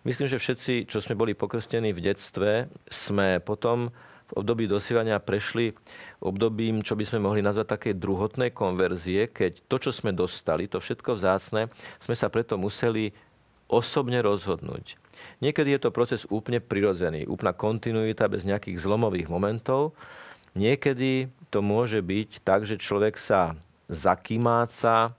Myslím, 0.06 0.28
že 0.30 0.42
všetci, 0.42 0.90
čo 0.90 1.00
sme 1.00 1.18
boli 1.18 1.34
pokrstení 1.34 1.94
v 1.96 2.04
detstve, 2.04 2.70
sme 2.90 3.40
potom 3.42 3.90
v 4.28 4.32
období 4.36 4.68
dosývania 4.68 5.24
prešli 5.24 5.72
obdobím, 6.20 6.84
čo 6.84 7.00
by 7.00 7.04
sme 7.08 7.24
mohli 7.24 7.40
nazvať 7.40 7.68
také 7.80 7.90
druhotnej 7.96 8.52
konverzie, 8.52 9.32
keď 9.32 9.64
to, 9.72 9.80
čo 9.80 9.92
sme 9.96 10.12
dostali, 10.12 10.68
to 10.68 10.84
všetko 10.84 11.16
vzácne, 11.16 11.72
sme 12.04 12.16
sa 12.16 12.28
preto 12.28 12.60
museli 12.60 13.16
osobne 13.72 14.20
rozhodnúť. 14.20 15.00
Niekedy 15.40 15.76
je 15.76 15.82
to 15.82 15.96
proces 15.96 16.28
úplne 16.28 16.60
prirodzený, 16.60 17.24
úplná 17.28 17.56
kontinuita 17.56 18.28
bez 18.28 18.44
nejakých 18.44 18.80
zlomových 18.84 19.32
momentov, 19.32 19.96
Niekedy 20.58 21.30
to 21.54 21.62
môže 21.62 22.02
byť 22.02 22.42
tak, 22.42 22.66
že 22.66 22.82
človek 22.82 23.14
sa 23.22 23.54
zakýmáca, 23.94 25.14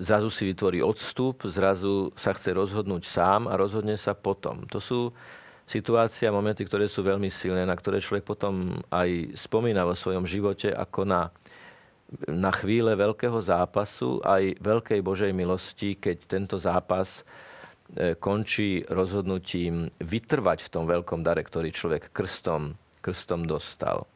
zrazu 0.00 0.32
si 0.32 0.48
vytvorí 0.48 0.80
odstup, 0.80 1.44
zrazu 1.44 2.10
sa 2.16 2.32
chce 2.32 2.56
rozhodnúť 2.56 3.04
sám 3.04 3.46
a 3.46 3.54
rozhodne 3.60 4.00
sa 4.00 4.16
potom. 4.16 4.64
To 4.72 4.80
sú 4.80 5.12
situácie 5.68 6.24
a 6.26 6.34
momenty, 6.34 6.64
ktoré 6.64 6.88
sú 6.88 7.04
veľmi 7.04 7.28
silné, 7.28 7.68
na 7.68 7.76
ktoré 7.76 8.00
človek 8.00 8.24
potom 8.24 8.80
aj 8.88 9.36
spomína 9.36 9.84
vo 9.84 9.92
svojom 9.92 10.24
živote 10.24 10.72
ako 10.72 11.04
na, 11.04 11.28
na 12.26 12.50
chvíle 12.50 12.96
veľkého 12.96 13.38
zápasu, 13.44 14.18
aj 14.24 14.56
veľkej 14.58 15.00
Božej 15.04 15.32
milosti, 15.36 16.00
keď 16.00 16.16
tento 16.26 16.56
zápas 16.56 17.20
e, 17.92 18.16
končí 18.16 18.82
rozhodnutím 18.88 19.92
vytrvať 20.00 20.66
v 20.66 20.72
tom 20.72 20.84
veľkom 20.88 21.20
dare, 21.20 21.44
ktorý 21.44 21.70
človek 21.70 22.10
krstom 22.10 22.74
krstom 23.02 23.50
dostal. 23.50 24.06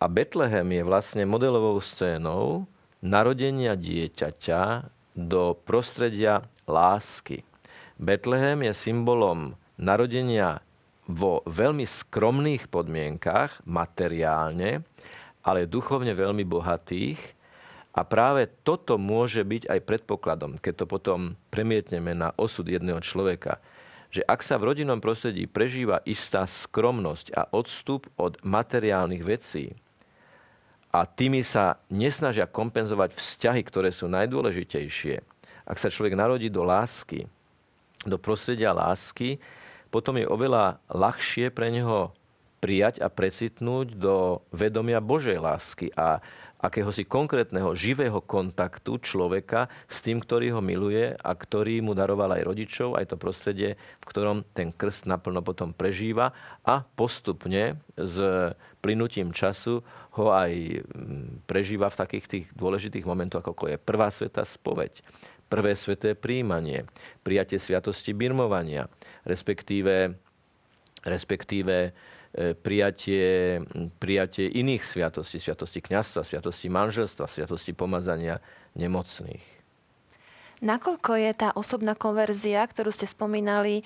A 0.00 0.08
Betlehem 0.08 0.66
je 0.72 0.82
vlastne 0.82 1.22
modelovou 1.28 1.78
scénou 1.84 2.64
narodenia 3.04 3.76
dieťaťa 3.76 4.88
do 5.12 5.52
prostredia 5.68 6.48
lásky. 6.64 7.44
Betlehem 8.00 8.64
je 8.64 8.72
symbolom 8.72 9.54
narodenia 9.76 10.64
vo 11.04 11.44
veľmi 11.44 11.84
skromných 11.84 12.72
podmienkach, 12.72 13.60
materiálne, 13.68 14.80
ale 15.44 15.68
duchovne 15.68 16.16
veľmi 16.16 16.48
bohatých. 16.48 17.20
A 17.94 18.02
práve 18.02 18.50
toto 18.66 18.98
môže 18.98 19.46
byť 19.46 19.70
aj 19.70 19.80
predpokladom, 19.86 20.58
keď 20.58 20.82
to 20.82 20.86
potom 20.88 21.38
premietneme 21.52 22.10
na 22.16 22.34
osud 22.40 22.66
jedného 22.66 22.98
človeka 23.04 23.60
že 24.14 24.22
ak 24.30 24.46
sa 24.46 24.62
v 24.62 24.70
rodinnom 24.70 25.02
prostredí 25.02 25.50
prežíva 25.50 25.98
istá 26.06 26.46
skromnosť 26.46 27.34
a 27.34 27.50
odstup 27.50 28.06
od 28.14 28.38
materiálnych 28.46 29.26
vecí 29.26 29.74
a 30.94 31.02
tými 31.10 31.42
sa 31.42 31.82
nesnažia 31.90 32.46
kompenzovať 32.46 33.18
vzťahy, 33.18 33.66
ktoré 33.66 33.90
sú 33.90 34.06
najdôležitejšie, 34.06 35.18
ak 35.66 35.76
sa 35.82 35.90
človek 35.90 36.14
narodí 36.14 36.46
do 36.46 36.62
lásky, 36.62 37.26
do 38.06 38.14
prostredia 38.14 38.70
lásky, 38.70 39.42
potom 39.90 40.14
je 40.22 40.30
oveľa 40.30 40.78
ľahšie 40.86 41.50
pre 41.50 41.74
neho 41.74 42.14
prijať 42.62 43.02
a 43.02 43.10
precitnúť 43.10 43.98
do 43.98 44.40
vedomia 44.54 45.02
Božej 45.02 45.36
lásky. 45.36 45.90
A, 45.98 46.22
akéhosi 46.64 47.04
konkrétneho 47.04 47.76
živého 47.76 48.24
kontaktu 48.24 48.96
človeka 49.04 49.68
s 49.84 50.00
tým, 50.00 50.24
ktorý 50.24 50.56
ho 50.56 50.64
miluje 50.64 51.12
a 51.12 51.30
ktorý 51.36 51.84
mu 51.84 51.92
daroval 51.92 52.40
aj 52.40 52.42
rodičov, 52.48 52.96
aj 52.96 53.12
to 53.12 53.16
prostredie, 53.20 53.76
v 53.76 54.04
ktorom 54.08 54.48
ten 54.56 54.72
krst 54.72 55.04
naplno 55.04 55.44
potom 55.44 55.76
prežíva 55.76 56.32
a 56.64 56.80
postupne 56.96 57.76
s 58.00 58.16
plynutím 58.80 59.36
času 59.36 59.84
ho 60.16 60.26
aj 60.32 60.52
mm, 60.80 61.44
prežíva 61.44 61.92
v 61.92 62.00
takých 62.00 62.26
tých 62.26 62.46
dôležitých 62.56 63.04
momentoch, 63.04 63.44
ako 63.44 63.76
je 63.76 63.76
prvá 63.76 64.08
sveta 64.08 64.48
spoveď, 64.48 65.04
prvé 65.52 65.76
sveté 65.76 66.16
príjmanie, 66.16 66.88
prijatie 67.20 67.60
sviatosti 67.60 68.16
birmovania, 68.16 68.88
respektíve, 69.28 70.16
respektíve 71.04 71.92
prijatie, 72.34 73.62
prijatie 74.02 74.50
iných 74.50 74.82
sviatostí, 74.82 75.38
sviatosti 75.38 75.78
kniazstva, 75.78 76.26
sviatosti 76.26 76.66
manželstva, 76.66 77.30
sviatosti 77.30 77.70
pomazania 77.70 78.42
nemocných. 78.74 79.54
Nakoľko 80.64 81.12
je 81.20 81.30
tá 81.36 81.48
osobná 81.52 81.92
konverzia, 81.92 82.64
ktorú 82.64 82.88
ste 82.88 83.04
spomínali, 83.04 83.82
e, 83.82 83.84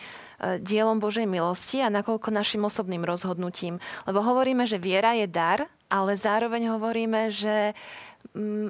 dielom 0.62 1.02
Božej 1.02 1.26
milosti 1.26 1.83
a 1.83 1.90
nakoľko 1.90 2.31
našim 2.31 2.62
osobným 2.62 3.02
rozhodnutím? 3.02 3.83
Lebo 4.07 4.23
hovoríme, 4.23 4.62
že 4.62 4.78
viera 4.78 5.17
je 5.19 5.26
dar, 5.26 5.67
ale 5.90 6.14
zároveň 6.14 6.78
hovoríme, 6.78 7.35
že 7.35 7.75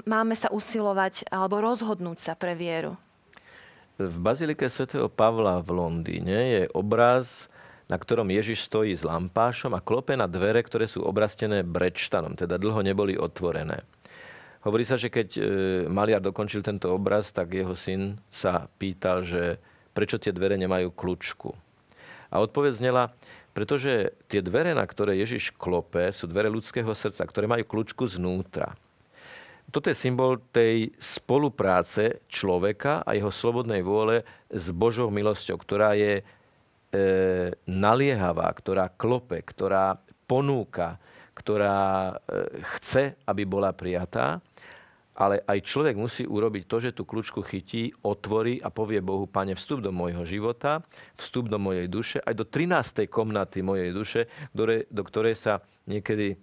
máme 0.09 0.35
sa 0.39 0.49
usilovať 0.49 1.29
alebo 1.29 1.61
rozhodnúť 1.61 2.19
sa 2.23 2.33
pre 2.33 2.57
vieru. 2.57 2.97
V 3.99 4.15
Bazilike 4.23 4.71
svätého 4.71 5.11
Pavla 5.11 5.59
v 5.59 5.75
Londýne 5.75 6.39
je 6.55 6.63
obraz 6.71 7.51
na 7.89 7.97
ktorom 7.97 8.29
Ježiš 8.29 8.69
stojí 8.69 8.93
s 8.93 9.03
lampášom 9.03 9.73
a 9.73 9.81
klope 9.81 10.13
na 10.13 10.29
dvere, 10.29 10.61
ktoré 10.61 10.85
sú 10.85 11.01
obrastené 11.01 11.65
brečtanom, 11.65 12.37
teda 12.37 12.61
dlho 12.61 12.85
neboli 12.85 13.17
otvorené. 13.17 13.81
Hovorí 14.63 14.85
sa, 14.85 15.01
že 15.01 15.09
keď 15.09 15.29
e, 15.35 15.43
maliar 15.89 16.21
dokončil 16.21 16.61
tento 16.61 16.93
obraz, 16.93 17.33
tak 17.33 17.57
jeho 17.57 17.73
syn 17.73 18.21
sa 18.29 18.69
pýtal, 18.77 19.25
že 19.25 19.57
prečo 19.97 20.21
tie 20.21 20.35
dvere 20.35 20.61
nemajú 20.61 20.93
kľúčku. 20.93 21.57
A 22.29 22.45
odpoveď 22.45 22.77
znela, 22.77 23.17
pretože 23.57 24.13
tie 24.29 24.45
dvere, 24.45 24.77
na 24.77 24.85
ktoré 24.85 25.17
Ježiš 25.17 25.57
klope, 25.57 26.13
sú 26.13 26.29
dvere 26.29 26.53
ľudského 26.53 26.93
srdca, 26.93 27.25
ktoré 27.25 27.49
majú 27.49 27.65
kľúčku 27.65 28.05
znútra. 28.05 28.77
Toto 29.69 29.93
je 29.93 30.01
symbol 30.01 30.41
tej 30.49 30.97
spolupráce 30.97 32.25
človeka 32.25 33.05
a 33.05 33.13
jeho 33.13 33.29
slobodnej 33.29 33.85
vôle 33.85 34.25
s 34.49 34.73
Božou 34.73 35.13
milosťou, 35.13 35.61
ktorá 35.61 35.93
je 35.93 36.25
naliehavá, 37.69 38.49
ktorá 38.57 38.89
klope, 38.89 39.45
ktorá 39.45 40.01
ponúka, 40.25 40.97
ktorá 41.37 42.13
e, 42.13 42.61
chce, 42.77 43.17
aby 43.25 43.43
bola 43.49 43.71
prijatá, 43.73 44.43
ale 45.19 45.43
aj 45.47 45.67
človek 45.67 45.99
musí 45.99 46.23
urobiť 46.23 46.63
to, 46.71 46.77
že 46.79 46.91
tú 46.95 47.03
kľúčku 47.03 47.43
chytí, 47.43 47.91
otvorí 48.07 48.63
a 48.63 48.71
povie 48.71 49.03
Bohu, 49.03 49.27
Pane, 49.27 49.59
vstup 49.59 49.83
do 49.83 49.91
môjho 49.91 50.23
života, 50.23 50.83
vstup 51.19 51.51
do 51.51 51.59
mojej 51.59 51.91
duše, 51.91 52.23
aj 52.23 52.35
do 52.39 52.47
13. 52.47 53.11
komnaty 53.11 53.67
mojej 53.67 53.91
duše, 53.91 54.31
do 54.55 55.03
ktorej 55.03 55.35
sa 55.35 55.59
niekedy 55.91 56.39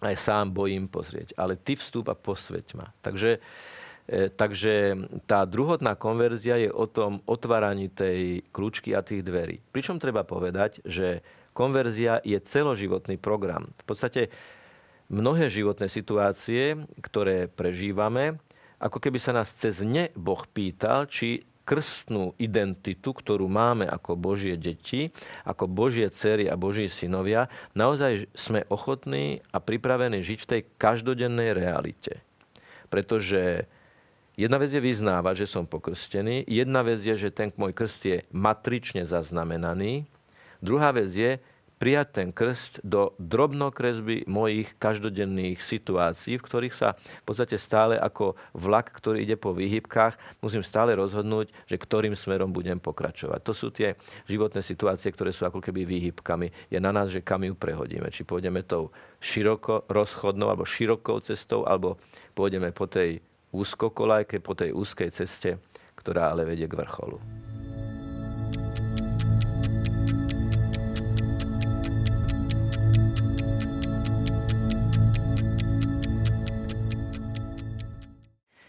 aj 0.00 0.16
sám 0.16 0.52
bojím 0.52 0.88
pozrieť. 0.88 1.36
Ale 1.36 1.60
ty 1.60 1.76
vstup 1.76 2.08
a 2.08 2.16
posveď 2.16 2.66
ma. 2.76 2.88
Takže 3.04 3.36
E, 3.36 3.75
takže 4.10 4.94
tá 5.26 5.42
druhotná 5.42 5.98
konverzia 5.98 6.62
je 6.62 6.70
o 6.70 6.86
tom 6.86 7.20
otváraní 7.26 7.90
tej 7.90 8.46
kľúčky 8.54 8.94
a 8.94 9.02
tých 9.02 9.26
dverí. 9.26 9.58
Pričom 9.74 9.98
treba 9.98 10.22
povedať, 10.22 10.78
že 10.86 11.26
konverzia 11.50 12.22
je 12.22 12.38
celoživotný 12.38 13.18
program. 13.18 13.74
V 13.82 13.84
podstate 13.84 14.22
mnohé 15.10 15.50
životné 15.50 15.90
situácie, 15.90 16.78
ktoré 17.02 17.50
prežívame, 17.50 18.38
ako 18.78 19.00
keby 19.00 19.18
sa 19.18 19.32
nás 19.32 19.50
cez 19.50 19.80
ne 19.82 20.12
Boh 20.14 20.44
pýtal, 20.46 21.08
či 21.08 21.42
krstnú 21.66 22.38
identitu, 22.38 23.10
ktorú 23.10 23.50
máme 23.50 23.90
ako 23.90 24.14
Božie 24.14 24.54
deti, 24.54 25.10
ako 25.42 25.66
Božie 25.66 26.06
cery 26.14 26.46
a 26.46 26.54
Boží 26.54 26.86
synovia, 26.86 27.50
naozaj 27.74 28.30
sme 28.38 28.62
ochotní 28.70 29.42
a 29.50 29.58
pripravení 29.58 30.22
žiť 30.22 30.38
v 30.38 30.50
tej 30.54 30.62
každodennej 30.78 31.58
realite. 31.58 32.22
Pretože 32.86 33.66
Jedna 34.36 34.60
vec 34.60 34.68
je 34.68 34.84
vyznávať, 34.84 35.44
že 35.44 35.46
som 35.48 35.64
pokrstený. 35.64 36.44
Jedna 36.44 36.84
vec 36.84 37.00
je, 37.00 37.16
že 37.16 37.32
ten 37.32 37.48
môj 37.56 37.72
krst 37.72 38.00
je 38.04 38.18
matrične 38.36 39.08
zaznamenaný. 39.08 40.04
Druhá 40.60 40.92
vec 40.92 41.08
je 41.08 41.40
prijať 41.76 42.08
ten 42.20 42.28
krst 42.32 42.80
do 42.84 43.12
drobnokresby 43.20 44.24
mojich 44.28 44.76
každodenných 44.80 45.60
situácií, 45.60 46.40
v 46.40 46.44
ktorých 46.44 46.76
sa 46.76 46.96
v 46.96 47.24
podstate 47.24 47.60
stále 47.60 48.00
ako 48.00 48.36
vlak, 48.56 48.92
ktorý 48.92 49.24
ide 49.24 49.36
po 49.36 49.52
výhybkách, 49.52 50.16
musím 50.40 50.64
stále 50.64 50.96
rozhodnúť, 50.96 51.52
že 51.68 51.76
ktorým 51.76 52.16
smerom 52.16 52.52
budem 52.52 52.80
pokračovať. 52.80 53.40
To 53.44 53.52
sú 53.52 53.68
tie 53.72 53.96
životné 54.28 54.64
situácie, 54.64 55.12
ktoré 55.12 55.32
sú 55.36 55.44
ako 55.44 55.60
keby 55.60 55.84
výhybkami. 55.84 56.72
Je 56.72 56.80
na 56.80 56.92
nás, 56.92 57.12
že 57.12 57.24
kam 57.24 57.44
ju 57.44 57.52
prehodíme. 57.52 58.08
Či 58.08 58.24
pôjdeme 58.24 58.64
tou 58.64 58.88
široko 59.20 59.84
rozchodnou 59.88 60.48
alebo 60.48 60.68
širokou 60.68 61.20
cestou, 61.20 61.68
alebo 61.68 62.00
pôjdeme 62.32 62.72
po 62.72 62.88
tej 62.88 63.20
úzkokolajke 63.56 64.44
po 64.44 64.52
tej 64.52 64.76
úzkej 64.76 65.10
ceste, 65.16 65.56
ktorá 65.96 66.36
ale 66.36 66.44
vedie 66.44 66.68
k 66.68 66.76
vrcholu. 66.76 67.16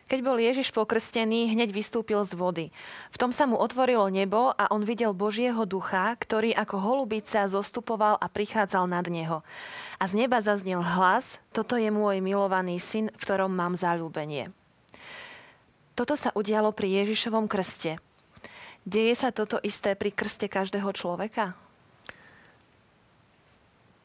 Keď 0.07 0.23
bol 0.23 0.39
Ježiš 0.39 0.71
pokrstený, 0.71 1.51
hneď 1.51 1.75
vystúpil 1.75 2.23
z 2.23 2.31
vody. 2.31 2.65
V 3.11 3.19
tom 3.19 3.35
sa 3.35 3.43
mu 3.43 3.59
otvorilo 3.59 4.07
nebo 4.07 4.55
a 4.55 4.71
on 4.71 4.87
videl 4.87 5.11
Božieho 5.11 5.67
ducha, 5.67 6.15
ktorý 6.15 6.55
ako 6.55 6.79
holubica 6.79 7.43
zostupoval 7.43 8.15
a 8.15 8.31
prichádzal 8.31 8.87
nad 8.87 9.03
neho. 9.11 9.43
A 9.99 10.03
z 10.07 10.15
neba 10.15 10.39
zaznel 10.39 10.79
hlas, 10.79 11.43
toto 11.51 11.75
je 11.75 11.91
môj 11.91 12.23
milovaný 12.23 12.79
syn, 12.79 13.11
v 13.11 13.19
ktorom 13.19 13.51
mám 13.51 13.75
zalúbenie. 13.75 14.56
Toto 15.97 16.13
sa 16.13 16.29
udialo 16.37 16.77
pri 16.77 17.01
Ježišovom 17.01 17.49
krste. 17.49 17.97
Deje 18.85 19.17
sa 19.17 19.33
toto 19.33 19.57
isté 19.65 19.97
pri 19.97 20.13
krste 20.13 20.45
každého 20.45 20.85
človeka? 20.93 21.57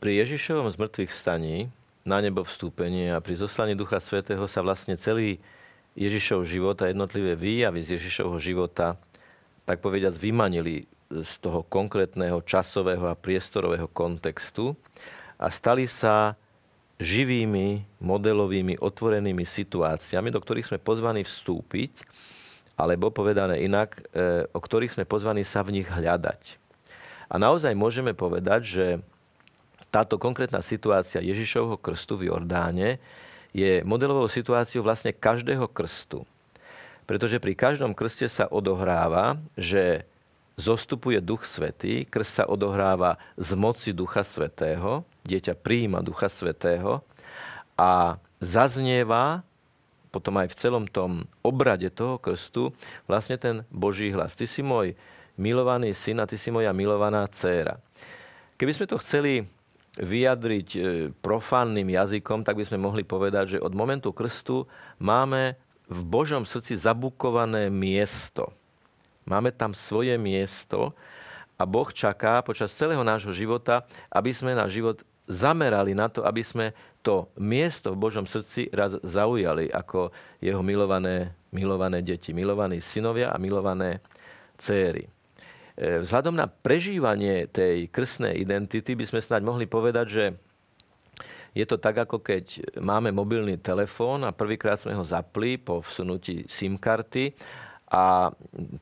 Pri 0.00 0.16
Ježišovom 0.24 0.72
zmrtvých 0.72 1.12
staní, 1.12 1.68
na 2.08 2.24
nebo 2.24 2.48
vstúpenie 2.48 3.12
a 3.12 3.20
pri 3.20 3.36
zoslaní 3.36 3.76
Ducha 3.76 4.00
Svetého 4.00 4.40
sa 4.48 4.64
vlastne 4.64 4.96
celý 4.96 5.36
Ježišov 5.92 6.48
život 6.48 6.80
a 6.80 6.88
jednotlivé 6.88 7.36
výjavy 7.36 7.84
z 7.84 8.00
Ježišovho 8.00 8.40
života, 8.40 8.96
tak 9.68 9.84
povediať, 9.84 10.16
vymanili 10.16 10.88
z 11.12 11.32
toho 11.44 11.60
konkrétneho 11.68 12.40
časového 12.40 13.04
a 13.04 13.20
priestorového 13.20 13.84
kontextu 13.92 14.72
a 15.36 15.52
stali 15.52 15.84
sa 15.84 16.40
živými, 17.02 17.82
modelovými, 17.98 18.78
otvorenými 18.78 19.42
situáciami, 19.42 20.30
do 20.30 20.38
ktorých 20.38 20.70
sme 20.70 20.78
pozvaní 20.78 21.26
vstúpiť, 21.26 22.06
alebo 22.78 23.12
povedané 23.12 23.66
inak, 23.66 24.00
e, 24.14 24.46
o 24.48 24.60
ktorých 24.62 24.94
sme 24.94 25.04
pozvaní 25.04 25.42
sa 25.42 25.66
v 25.66 25.82
nich 25.82 25.88
hľadať. 25.90 26.56
A 27.28 27.36
naozaj 27.36 27.74
môžeme 27.74 28.14
povedať, 28.14 28.60
že 28.64 28.86
táto 29.92 30.16
konkrétna 30.16 30.64
situácia 30.64 31.20
Ježišovho 31.20 31.76
krstu 31.76 32.16
v 32.16 32.32
Jordáne 32.32 32.96
je 33.52 33.84
modelovou 33.84 34.24
situáciou 34.30 34.80
vlastne 34.80 35.12
každého 35.12 35.68
krstu. 35.68 36.24
Pretože 37.04 37.36
pri 37.36 37.52
každom 37.52 37.92
krste 37.92 38.24
sa 38.30 38.48
odohráva, 38.48 39.36
že 39.52 40.08
zostupuje 40.56 41.20
Duch 41.20 41.44
Svetý, 41.44 42.08
krst 42.08 42.32
sa 42.40 42.44
odohráva 42.48 43.20
z 43.36 43.52
moci 43.52 43.90
Ducha 43.92 44.24
Svetého, 44.24 45.04
dieťa 45.26 45.58
prijíma 45.58 46.02
Ducha 46.02 46.26
Svetého 46.28 47.02
a 47.78 48.18
zaznieva 48.42 49.46
potom 50.12 50.36
aj 50.36 50.52
v 50.52 50.58
celom 50.60 50.84
tom 50.84 51.24
obrade 51.40 51.88
toho 51.88 52.20
krstu 52.20 52.76
vlastne 53.08 53.40
ten 53.40 53.64
Boží 53.72 54.12
hlas. 54.12 54.36
Ty 54.36 54.44
si 54.44 54.60
môj 54.60 54.92
milovaný 55.40 55.96
syn 55.96 56.20
a 56.20 56.28
ty 56.28 56.36
si 56.36 56.52
moja 56.52 56.68
milovaná 56.76 57.24
dcéra. 57.24 57.80
Keby 58.60 58.72
sme 58.76 58.86
to 58.86 59.00
chceli 59.00 59.48
vyjadriť 59.96 60.68
e, 60.76 60.80
profánnym 61.24 61.88
jazykom, 61.88 62.44
tak 62.44 62.60
by 62.60 62.64
sme 62.68 62.80
mohli 62.80 63.04
povedať, 63.04 63.56
že 63.56 63.64
od 63.64 63.72
momentu 63.72 64.12
krstu 64.12 64.68
máme 65.00 65.56
v 65.88 66.00
Božom 66.04 66.44
srdci 66.44 66.76
zabukované 66.76 67.72
miesto. 67.72 68.52
Máme 69.24 69.52
tam 69.52 69.76
svoje 69.76 70.16
miesto 70.16 70.96
a 71.60 71.68
Boh 71.68 71.88
čaká 71.92 72.40
počas 72.40 72.72
celého 72.72 73.04
nášho 73.04 73.32
života, 73.32 73.84
aby 74.08 74.32
sme 74.32 74.56
náš 74.56 74.80
život 74.80 75.04
zamerali 75.32 75.96
na 75.96 76.12
to, 76.12 76.20
aby 76.28 76.44
sme 76.44 76.76
to 77.00 77.32
miesto 77.40 77.96
v 77.96 78.02
Božom 78.04 78.28
srdci 78.28 78.68
raz 78.70 78.94
zaujali 79.02 79.72
ako 79.72 80.12
jeho 80.38 80.60
milované, 80.60 81.34
milované 81.50 82.04
deti, 82.04 82.30
milovaní 82.36 82.78
synovia 82.78 83.32
a 83.32 83.40
milované 83.40 84.04
céry. 84.60 85.08
E, 85.74 86.04
vzhľadom 86.04 86.36
na 86.36 86.46
prežívanie 86.46 87.48
tej 87.48 87.88
krstnej 87.90 88.38
identity 88.38 88.94
by 88.94 89.08
sme 89.08 89.24
snáď 89.24 89.42
mohli 89.42 89.66
povedať, 89.66 90.06
že 90.06 90.24
Je 91.52 91.68
to 91.68 91.76
tak, 91.76 92.08
ako 92.08 92.24
keď 92.24 92.64
máme 92.80 93.12
mobilný 93.12 93.60
telefón 93.60 94.24
a 94.24 94.32
prvýkrát 94.32 94.80
sme 94.80 94.96
ho 94.96 95.04
zapli 95.04 95.60
po 95.60 95.84
vsunutí 95.84 96.48
SIM 96.48 96.80
karty 96.80 97.36
a 97.92 98.32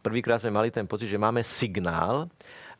prvýkrát 0.06 0.38
sme 0.38 0.54
mali 0.54 0.70
ten 0.70 0.86
pocit, 0.86 1.10
že 1.10 1.18
máme 1.18 1.42
signál 1.42 2.30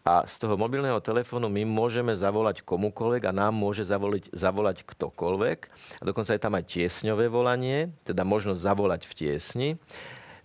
a 0.00 0.24
z 0.24 0.40
toho 0.40 0.56
mobilného 0.56 0.96
telefónu 1.04 1.52
my 1.52 1.68
môžeme 1.68 2.16
zavolať 2.16 2.64
komukoľvek 2.64 3.28
a 3.28 3.36
nám 3.36 3.52
môže 3.52 3.84
zavolať, 3.84 4.32
zavolať 4.32 4.88
ktokoľvek. 4.88 5.58
A 6.00 6.02
dokonca 6.08 6.32
je 6.32 6.40
tam 6.40 6.56
aj 6.56 6.64
tiesňové 6.72 7.28
volanie, 7.28 7.92
teda 8.08 8.24
možnosť 8.24 8.64
zavolať 8.64 9.04
v 9.04 9.12
tiesni. 9.12 9.68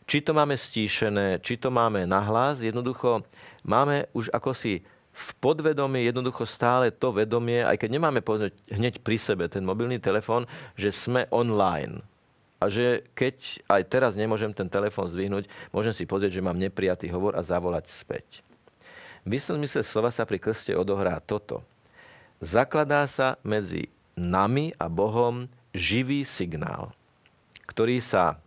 Či 0.06 0.22
to 0.22 0.36
máme 0.36 0.60
stíšené, 0.60 1.40
či 1.40 1.56
to 1.56 1.72
máme 1.72 2.04
nahlas, 2.04 2.62
jednoducho 2.62 3.26
máme 3.66 4.12
už 4.14 4.30
ako 4.36 4.54
si 4.54 4.86
v 5.16 5.30
podvedomí 5.40 6.04
jednoducho 6.04 6.44
stále 6.44 6.92
to 6.92 7.16
vedomie, 7.16 7.64
aj 7.64 7.80
keď 7.80 7.90
nemáme 7.96 8.20
hneď 8.68 9.00
pri 9.00 9.18
sebe 9.18 9.48
ten 9.48 9.64
mobilný 9.64 9.98
telefón, 9.98 10.44
že 10.76 10.92
sme 10.92 11.26
online. 11.32 12.04
A 12.60 12.68
že 12.68 13.08
keď 13.16 13.64
aj 13.72 13.82
teraz 13.88 14.12
nemôžem 14.14 14.52
ten 14.52 14.68
telefón 14.68 15.08
zdvihnúť, 15.08 15.48
môžem 15.72 15.96
si 15.96 16.04
pozrieť, 16.04 16.38
že 16.38 16.46
mám 16.46 16.60
neprijatý 16.60 17.08
hovor 17.10 17.34
a 17.34 17.42
zavolať 17.42 17.88
späť. 17.90 18.45
V 19.26 19.42
istom 19.42 19.58
zmysle 19.58 19.82
slova 19.82 20.14
sa 20.14 20.22
pri 20.22 20.38
krste 20.38 20.78
odohrá 20.78 21.18
toto. 21.18 21.66
Zakladá 22.38 23.10
sa 23.10 23.42
medzi 23.42 23.90
nami 24.14 24.78
a 24.78 24.86
Bohom 24.86 25.50
živý 25.74 26.22
signál, 26.22 26.94
ktorý 27.66 27.98
sa 28.06 28.38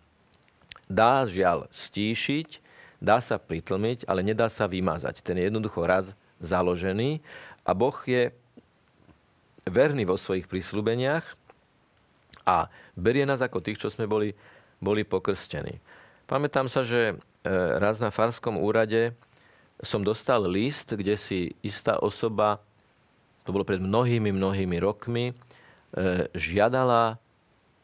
dá 0.87 1.27
žiaľ 1.27 1.67
stíšiť, 1.75 2.63
dá 3.03 3.19
sa 3.19 3.43
pritlmiť, 3.43 4.07
ale 4.07 4.23
nedá 4.23 4.47
sa 4.47 4.71
vymazať. 4.71 5.19
Ten 5.21 5.43
je 5.43 5.51
jednoducho 5.51 5.83
raz 5.83 6.15
založený 6.39 7.19
a 7.67 7.75
Boh 7.75 7.99
je 8.07 8.31
verný 9.67 10.07
vo 10.09 10.15
svojich 10.15 10.47
prísľubeniach 10.47 11.27
a 12.49 12.73
berie 12.97 13.29
nás 13.29 13.45
ako 13.45 13.61
tých, 13.61 13.83
čo 13.83 13.93
sme 13.93 14.09
boli, 14.09 14.33
boli 14.81 15.05
pokrstení. 15.05 15.83
Pamätám 16.25 16.71
sa, 16.73 16.87
že 16.87 17.13
e, 17.13 17.15
raz 17.77 18.01
na 18.01 18.09
farskom 18.09 18.57
úrade 18.57 19.13
som 19.83 20.03
dostal 20.03 20.43
list, 20.47 20.91
kde 20.91 21.15
si 21.15 21.55
istá 21.63 22.03
osoba, 22.03 22.59
to 23.47 23.55
bolo 23.55 23.65
pred 23.65 23.79
mnohými, 23.79 24.35
mnohými 24.35 24.77
rokmi, 24.83 25.31
e, 25.31 25.35
žiadala 26.35 27.17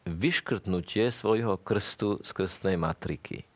vyškrtnutie 0.05 1.09
svojho 1.09 1.57
krstu 1.57 2.21
z 2.21 2.29
krstnej 2.29 2.77
matriky. 2.77 3.47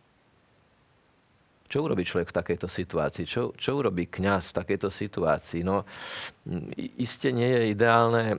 Čo 1.70 1.86
urobí 1.86 2.02
človek 2.02 2.34
v 2.34 2.38
takejto 2.42 2.66
situácii? 2.66 3.30
Čo, 3.30 3.54
čo 3.54 3.78
urobí 3.78 4.10
kňaz 4.10 4.50
v 4.50 4.58
takejto 4.58 4.90
situácii? 4.90 5.62
No, 5.62 5.86
iste 6.98 7.30
nie 7.30 7.46
je 7.46 7.64
ideálne 7.78 8.26
e, 8.34 8.38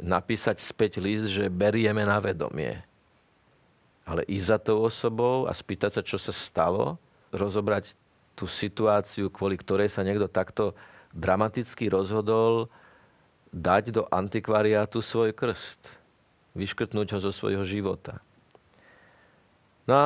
napísať 0.00 0.56
späť 0.56 1.04
list, 1.04 1.36
že 1.36 1.52
berieme 1.52 2.00
na 2.08 2.16
vedomie. 2.16 2.80
Ale 4.08 4.24
ísť 4.24 4.46
za 4.48 4.58
tou 4.72 4.80
osobou 4.88 5.44
a 5.44 5.52
spýtať 5.52 6.00
sa, 6.00 6.02
čo 6.02 6.16
sa 6.16 6.32
stalo, 6.32 6.96
rozobrať 7.28 7.92
tú 8.40 8.48
situáciu, 8.48 9.28
kvôli 9.28 9.60
ktorej 9.60 9.92
sa 9.92 10.00
niekto 10.00 10.24
takto 10.24 10.72
dramaticky 11.12 11.92
rozhodol 11.92 12.72
dať 13.52 13.92
do 13.92 14.02
antikvariátu 14.08 15.04
svoj 15.04 15.36
krst. 15.36 16.00
Vyškrtnúť 16.56 17.12
ho 17.12 17.18
zo 17.20 17.32
svojho 17.36 17.62
života. 17.68 18.24
No 19.84 19.92
a 19.92 20.04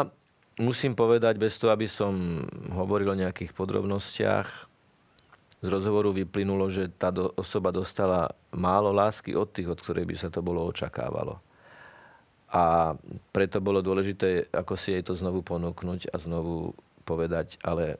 musím 0.58 0.98
povedať, 0.98 1.38
bez 1.38 1.54
toho, 1.54 1.70
aby 1.70 1.86
som 1.86 2.42
hovoril 2.74 3.14
o 3.14 3.20
nejakých 3.22 3.54
podrobnostiach, 3.54 4.74
z 5.64 5.72
rozhovoru 5.72 6.12
vyplynulo, 6.12 6.68
že 6.68 6.92
tá 6.92 7.08
osoba 7.40 7.72
dostala 7.72 8.28
málo 8.52 8.92
lásky 8.92 9.32
od 9.32 9.48
tých, 9.48 9.72
od 9.72 9.80
ktorých 9.80 10.04
by 10.04 10.16
sa 10.20 10.28
to 10.28 10.44
bolo 10.44 10.60
očakávalo. 10.68 11.40
A 12.52 12.92
preto 13.32 13.64
bolo 13.64 13.80
dôležité, 13.80 14.52
ako 14.52 14.76
si 14.76 14.92
jej 14.92 15.00
to 15.00 15.16
znovu 15.16 15.40
ponúknuť 15.40 16.12
a 16.12 16.20
znovu 16.20 16.76
povedať, 17.08 17.56
ale 17.64 17.96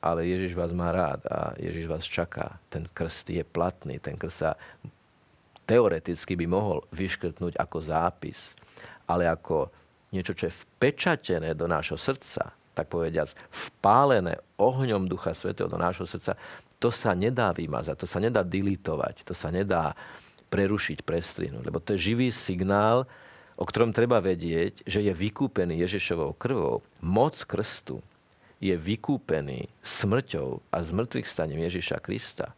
ale 0.00 0.24
Ježiš 0.24 0.56
vás 0.56 0.72
má 0.72 0.88
rád 0.88 1.20
a 1.28 1.52
Ježiš 1.60 1.86
vás 1.86 2.04
čaká. 2.08 2.56
Ten 2.72 2.88
krst 2.88 3.28
je 3.30 3.44
platný, 3.44 4.00
ten 4.00 4.16
krst 4.16 4.36
sa 4.40 4.50
teoreticky 5.68 6.34
by 6.34 6.46
mohol 6.48 6.82
vyškrtnúť 6.90 7.54
ako 7.60 7.78
zápis, 7.78 8.58
ale 9.06 9.28
ako 9.28 9.70
niečo, 10.10 10.34
čo 10.34 10.50
je 10.50 10.58
vpečatené 10.66 11.54
do 11.54 11.70
nášho 11.70 11.94
srdca, 11.94 12.50
tak 12.74 12.90
povediac, 12.90 13.30
vpálené 13.52 14.40
ohňom 14.58 15.06
Ducha 15.06 15.36
Svetého 15.36 15.70
do 15.70 15.78
nášho 15.78 16.08
srdca, 16.08 16.34
to 16.80 16.88
sa 16.88 17.12
nedá 17.12 17.52
vymazať, 17.52 17.94
to 18.02 18.08
sa 18.08 18.18
nedá 18.18 18.40
dilitovať, 18.40 19.22
to 19.22 19.36
sa 19.36 19.52
nedá 19.52 19.92
prerušiť, 20.50 21.06
prestrihnúť, 21.06 21.62
lebo 21.62 21.78
to 21.78 21.94
je 21.94 22.10
živý 22.10 22.34
signál, 22.34 23.06
o 23.54 23.68
ktorom 23.68 23.92
treba 23.92 24.18
vedieť, 24.18 24.82
že 24.88 25.04
je 25.04 25.12
vykúpený 25.12 25.78
Ježišovou 25.84 26.34
krvou. 26.34 26.80
Moc 27.04 27.36
krstu 27.44 28.00
je 28.60 28.76
vykúpený 28.76 29.72
smrťou 29.80 30.60
a 30.68 30.78
zmrtvých 30.84 31.24
staním 31.24 31.64
Ježiša 31.66 31.98
Krista. 32.04 32.52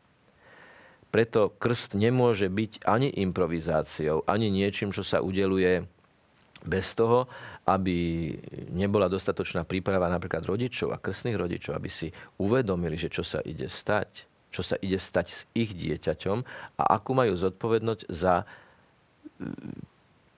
Preto 1.15 1.55
krst 1.61 1.95
nemôže 1.95 2.51
byť 2.51 2.83
ani 2.83 3.09
improvizáciou, 3.23 4.27
ani 4.27 4.51
niečím, 4.51 4.91
čo 4.91 5.07
sa 5.07 5.23
udeluje 5.23 5.87
bez 6.67 6.95
toho, 6.99 7.31
aby 7.63 8.33
nebola 8.75 9.07
dostatočná 9.07 9.63
príprava 9.63 10.11
napríklad 10.11 10.43
rodičov 10.43 10.91
a 10.91 10.99
krstných 10.99 11.39
rodičov, 11.39 11.79
aby 11.79 11.91
si 11.91 12.11
uvedomili, 12.43 12.99
že 12.99 13.13
čo 13.13 13.23
sa 13.23 13.39
ide 13.47 13.71
stať, 13.71 14.27
čo 14.51 14.67
sa 14.67 14.75
ide 14.83 14.99
stať 14.99 15.27
s 15.31 15.41
ich 15.55 15.71
dieťaťom 15.75 16.39
a 16.79 16.83
akú 16.99 17.15
majú 17.15 17.39
zodpovednosť 17.39 18.03
za 18.11 18.43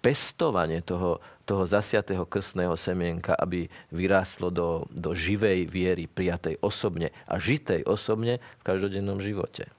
pestovanie 0.05 0.85
toho, 0.85 1.25
toho 1.49 1.65
zasiatého 1.65 2.29
krstného 2.29 2.77
semienka, 2.77 3.33
aby 3.33 3.73
vyrástlo 3.89 4.53
do, 4.53 4.85
do 4.93 5.17
živej 5.17 5.65
viery, 5.65 6.05
prijatej 6.05 6.61
osobne 6.61 7.09
a 7.25 7.41
žitej 7.41 7.89
osobne 7.89 8.45
v 8.61 8.63
každodennom 8.69 9.17
živote. 9.25 9.73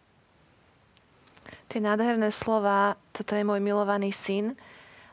Tie 1.70 1.78
nádherné 1.78 2.34
slova, 2.34 2.98
toto 3.14 3.38
je 3.38 3.46
môj 3.46 3.62
milovaný 3.62 4.10
syn, 4.10 4.58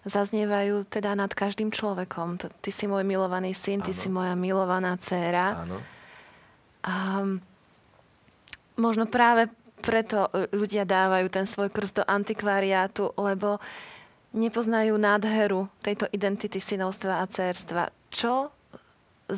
zaznievajú 0.08 0.88
teda 0.88 1.12
nad 1.12 1.28
každým 1.28 1.68
človekom. 1.68 2.40
Ty 2.40 2.70
si 2.72 2.88
môj 2.88 3.04
milovaný 3.04 3.52
syn, 3.52 3.84
ty 3.84 3.92
ano. 3.92 4.00
si 4.00 4.08
moja 4.08 4.32
milovaná 4.32 4.96
dcéra. 4.96 5.68
Áno. 5.68 5.78
A 6.82 6.94
možno 8.80 9.04
práve 9.06 9.52
preto 9.82 10.30
ľudia 10.54 10.86
dávajú 10.86 11.26
ten 11.30 11.46
svoj 11.46 11.68
krst 11.70 12.02
do 12.02 12.04
antikvariátu, 12.06 13.14
lebo 13.18 13.58
nepoznajú 14.32 14.96
nádheru 14.96 15.68
tejto 15.84 16.08
identity 16.10 16.58
synovstva 16.58 17.20
a 17.20 17.28
cérstva. 17.28 17.92
Čo 18.12 18.52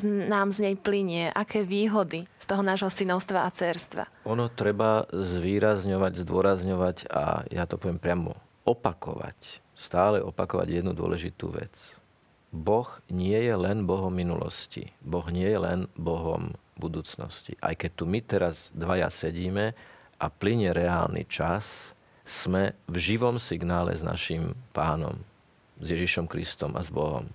nám 0.02 0.50
z 0.50 0.70
nej 0.70 0.74
plinie? 0.74 1.30
Aké 1.30 1.62
výhody 1.62 2.26
z 2.42 2.46
toho 2.48 2.62
nášho 2.64 2.90
synovstva 2.90 3.46
a 3.46 3.54
cérstva? 3.54 4.10
Ono 4.26 4.50
treba 4.50 5.06
zvýrazňovať, 5.10 6.12
zdôrazňovať 6.24 6.96
a 7.10 7.46
ja 7.50 7.64
to 7.68 7.78
poviem 7.78 8.02
priamo 8.02 8.34
opakovať. 8.66 9.62
Stále 9.74 10.22
opakovať 10.22 10.82
jednu 10.82 10.94
dôležitú 10.94 11.50
vec. 11.50 11.74
Boh 12.54 12.86
nie 13.10 13.34
je 13.34 13.54
len 13.54 13.82
Bohom 13.82 14.14
minulosti. 14.14 14.94
Boh 15.02 15.26
nie 15.26 15.50
je 15.50 15.58
len 15.58 15.90
Bohom 15.98 16.54
budúcnosti. 16.78 17.58
Aj 17.58 17.74
keď 17.74 17.90
tu 17.94 18.04
my 18.06 18.22
teraz 18.22 18.70
dvaja 18.70 19.10
sedíme 19.10 19.74
a 20.18 20.26
plinie 20.30 20.70
reálny 20.70 21.26
čas, 21.26 21.93
sme 22.24 22.72
v 22.88 22.96
živom 22.96 23.36
signále 23.36 23.92
s 23.92 24.00
našim 24.00 24.56
pánom, 24.72 25.20
s 25.76 25.86
Ježišom 25.92 26.24
Kristom 26.24 26.72
a 26.74 26.80
s 26.80 26.88
Bohom. 26.88 27.28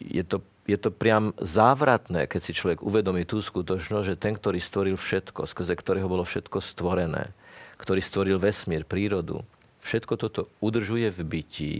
Je 0.00 0.24
to, 0.24 0.40
je 0.64 0.74
to 0.80 0.90
priam 0.90 1.36
závratné, 1.38 2.26
keď 2.26 2.40
si 2.42 2.56
človek 2.56 2.80
uvedomí 2.80 3.28
tú 3.28 3.44
skutočnosť, 3.44 4.06
že 4.08 4.20
ten, 4.20 4.34
ktorý 4.34 4.58
stvoril 4.58 4.96
všetko, 4.96 5.44
skrze 5.44 5.76
ktorého 5.76 6.08
bolo 6.08 6.24
všetko 6.24 6.58
stvorené, 6.64 7.30
ktorý 7.78 8.00
stvoril 8.02 8.36
vesmír, 8.40 8.82
prírodu, 8.88 9.44
všetko 9.84 10.14
toto 10.18 10.40
udržuje 10.58 11.12
v 11.14 11.20
bytí 11.22 11.74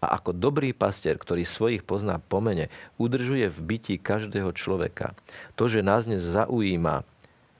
a 0.00 0.20
ako 0.20 0.36
dobrý 0.36 0.76
pastier, 0.76 1.16
ktorý 1.16 1.48
svojich 1.48 1.82
pozná 1.84 2.20
pomene, 2.20 2.68
udržuje 3.00 3.48
v 3.48 3.58
bytí 3.60 3.94
každého 4.00 4.52
človeka. 4.52 5.16
To, 5.56 5.68
že 5.68 5.84
nás 5.84 6.04
dnes 6.04 6.20
zaujíma 6.20 7.04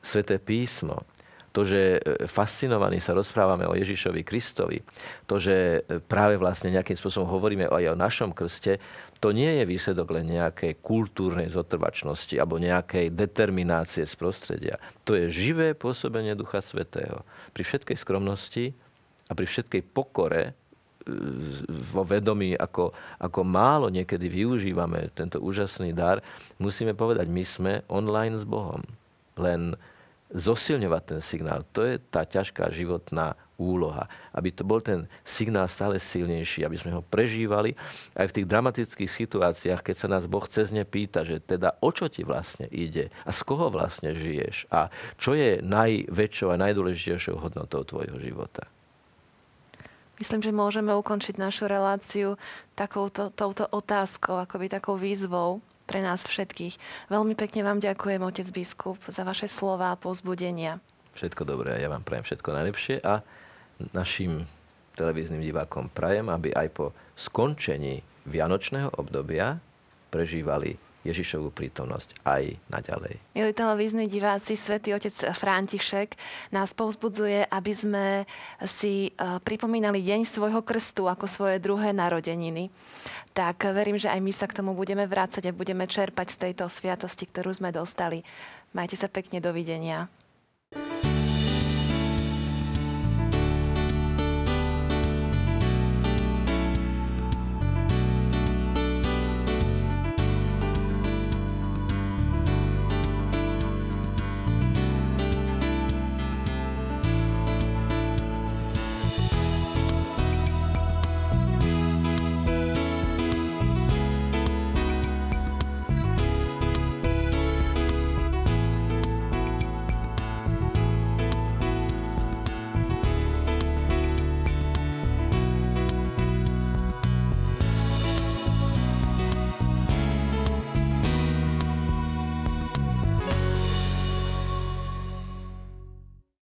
Sveté 0.04 0.36
písmo, 0.36 1.08
to, 1.54 1.62
že 1.62 2.02
e, 2.02 2.26
fascinovaní 2.26 2.98
sa 2.98 3.14
rozprávame 3.14 3.62
o 3.62 3.78
Ježišovi 3.78 4.26
Kristovi, 4.26 4.82
to, 5.30 5.38
že 5.38 5.86
e, 5.86 6.02
práve 6.02 6.34
vlastne 6.34 6.74
nejakým 6.74 6.98
spôsobom 6.98 7.30
hovoríme 7.30 7.70
aj 7.70 7.94
o 7.94 8.00
našom 8.00 8.34
krste, 8.34 8.82
to 9.22 9.30
nie 9.30 9.62
je 9.62 9.64
výsledok 9.64 10.18
len 10.18 10.34
nejakej 10.34 10.82
kultúrnej 10.82 11.46
zotrvačnosti 11.48 12.34
alebo 12.34 12.58
nejakej 12.58 13.14
determinácie 13.14 14.02
z 14.02 14.14
prostredia. 14.18 14.82
To 15.06 15.14
je 15.14 15.30
živé 15.30 15.78
pôsobenie 15.78 16.34
Ducha 16.34 16.58
Svetého. 16.58 17.22
Pri 17.54 17.62
všetkej 17.62 17.96
skromnosti 18.02 18.74
a 19.30 19.32
pri 19.32 19.46
všetkej 19.46 19.82
pokore 19.94 20.42
e, 20.42 20.52
vo 21.70 22.02
vedomí, 22.02 22.58
ako, 22.58 22.90
ako 23.22 23.40
málo 23.46 23.94
niekedy 23.94 24.26
využívame 24.26 25.06
tento 25.14 25.38
úžasný 25.38 25.94
dar, 25.94 26.18
musíme 26.58 26.98
povedať, 26.98 27.30
my 27.30 27.44
sme 27.46 27.72
online 27.86 28.34
s 28.34 28.42
Bohom. 28.42 28.82
Len 29.38 29.78
zosilňovať 30.32 31.02
ten 31.04 31.20
signál. 31.20 31.66
To 31.76 31.84
je 31.84 32.00
tá 32.00 32.24
ťažká 32.24 32.72
životná 32.72 33.36
úloha. 33.54 34.10
Aby 34.34 34.50
to 34.50 34.66
bol 34.66 34.82
ten 34.82 35.06
signál 35.22 35.70
stále 35.70 36.02
silnejší, 36.02 36.66
aby 36.66 36.74
sme 36.74 36.94
ho 36.96 37.02
prežívali 37.06 37.78
aj 38.18 38.30
v 38.30 38.34
tých 38.40 38.50
dramatických 38.50 39.10
situáciách, 39.10 39.80
keď 39.84 39.96
sa 39.96 40.08
nás 40.10 40.26
Boh 40.26 40.42
cez 40.50 40.74
ne 40.74 40.82
pýta, 40.82 41.22
že 41.22 41.38
teda 41.38 41.78
o 41.78 41.90
čo 41.94 42.10
ti 42.10 42.26
vlastne 42.26 42.66
ide 42.70 43.14
a 43.22 43.30
z 43.30 43.40
koho 43.46 43.70
vlastne 43.70 44.10
žiješ 44.14 44.66
a 44.74 44.90
čo 45.18 45.38
je 45.38 45.62
najväčšou 45.62 46.50
a 46.50 46.60
najdôležitejšou 46.60 47.38
hodnotou 47.38 47.86
tvojho 47.86 48.18
života. 48.18 48.66
Myslím, 50.14 50.46
že 50.46 50.54
môžeme 50.54 50.94
ukončiť 50.94 51.42
našu 51.42 51.66
reláciu 51.66 52.38
takouto, 52.78 53.34
touto 53.34 53.66
otázkou, 53.66 54.38
akoby 54.38 54.70
takou 54.70 54.94
výzvou 54.94 55.58
pre 55.84 56.00
nás 56.00 56.24
všetkých. 56.24 56.76
Veľmi 57.12 57.36
pekne 57.36 57.64
vám 57.64 57.78
ďakujem, 57.80 58.20
otec 58.24 58.48
biskup, 58.52 58.98
za 59.08 59.22
vaše 59.24 59.48
slova 59.48 59.92
a 59.92 60.00
povzbudenia. 60.00 60.80
Všetko 61.14 61.46
dobré 61.46 61.78
ja 61.78 61.88
vám 61.92 62.02
prajem 62.02 62.26
všetko 62.26 62.48
najlepšie 62.50 62.96
a 63.06 63.22
našim 63.94 64.48
televíznym 64.98 65.42
divákom 65.42 65.90
prajem, 65.90 66.30
aby 66.30 66.54
aj 66.54 66.68
po 66.74 66.86
skončení 67.14 68.02
vianočného 68.26 68.94
obdobia 68.98 69.58
prežívali 70.10 70.78
Ježišovú 71.04 71.52
prítomnosť 71.52 72.16
aj 72.24 72.56
naďalej. 72.72 73.20
Milí 73.36 73.52
televízni 73.52 74.08
diváci, 74.08 74.56
svätý 74.56 74.96
otec 74.96 75.12
František 75.12 76.16
nás 76.50 76.72
povzbudzuje, 76.72 77.46
aby 77.48 77.72
sme 77.76 78.06
si 78.64 79.12
e, 79.12 79.38
pripomínali 79.44 80.00
deň 80.00 80.24
svojho 80.24 80.64
krstu 80.64 81.06
ako 81.06 81.28
svoje 81.28 81.60
druhé 81.60 81.92
narodeniny. 81.92 82.72
Tak 83.36 83.68
verím, 83.70 84.00
že 84.00 84.08
aj 84.08 84.20
my 84.24 84.32
sa 84.32 84.48
k 84.48 84.56
tomu 84.58 84.72
budeme 84.72 85.04
vrácať 85.04 85.52
a 85.52 85.56
budeme 85.56 85.84
čerpať 85.84 86.32
z 86.32 86.40
tejto 86.48 86.64
sviatosti, 86.72 87.28
ktorú 87.28 87.52
sme 87.52 87.70
dostali. 87.70 88.24
Majte 88.72 88.96
sa 88.96 89.06
pekne, 89.06 89.38
dovidenia. 89.38 90.10
thank 90.74 91.04
you 91.04 91.13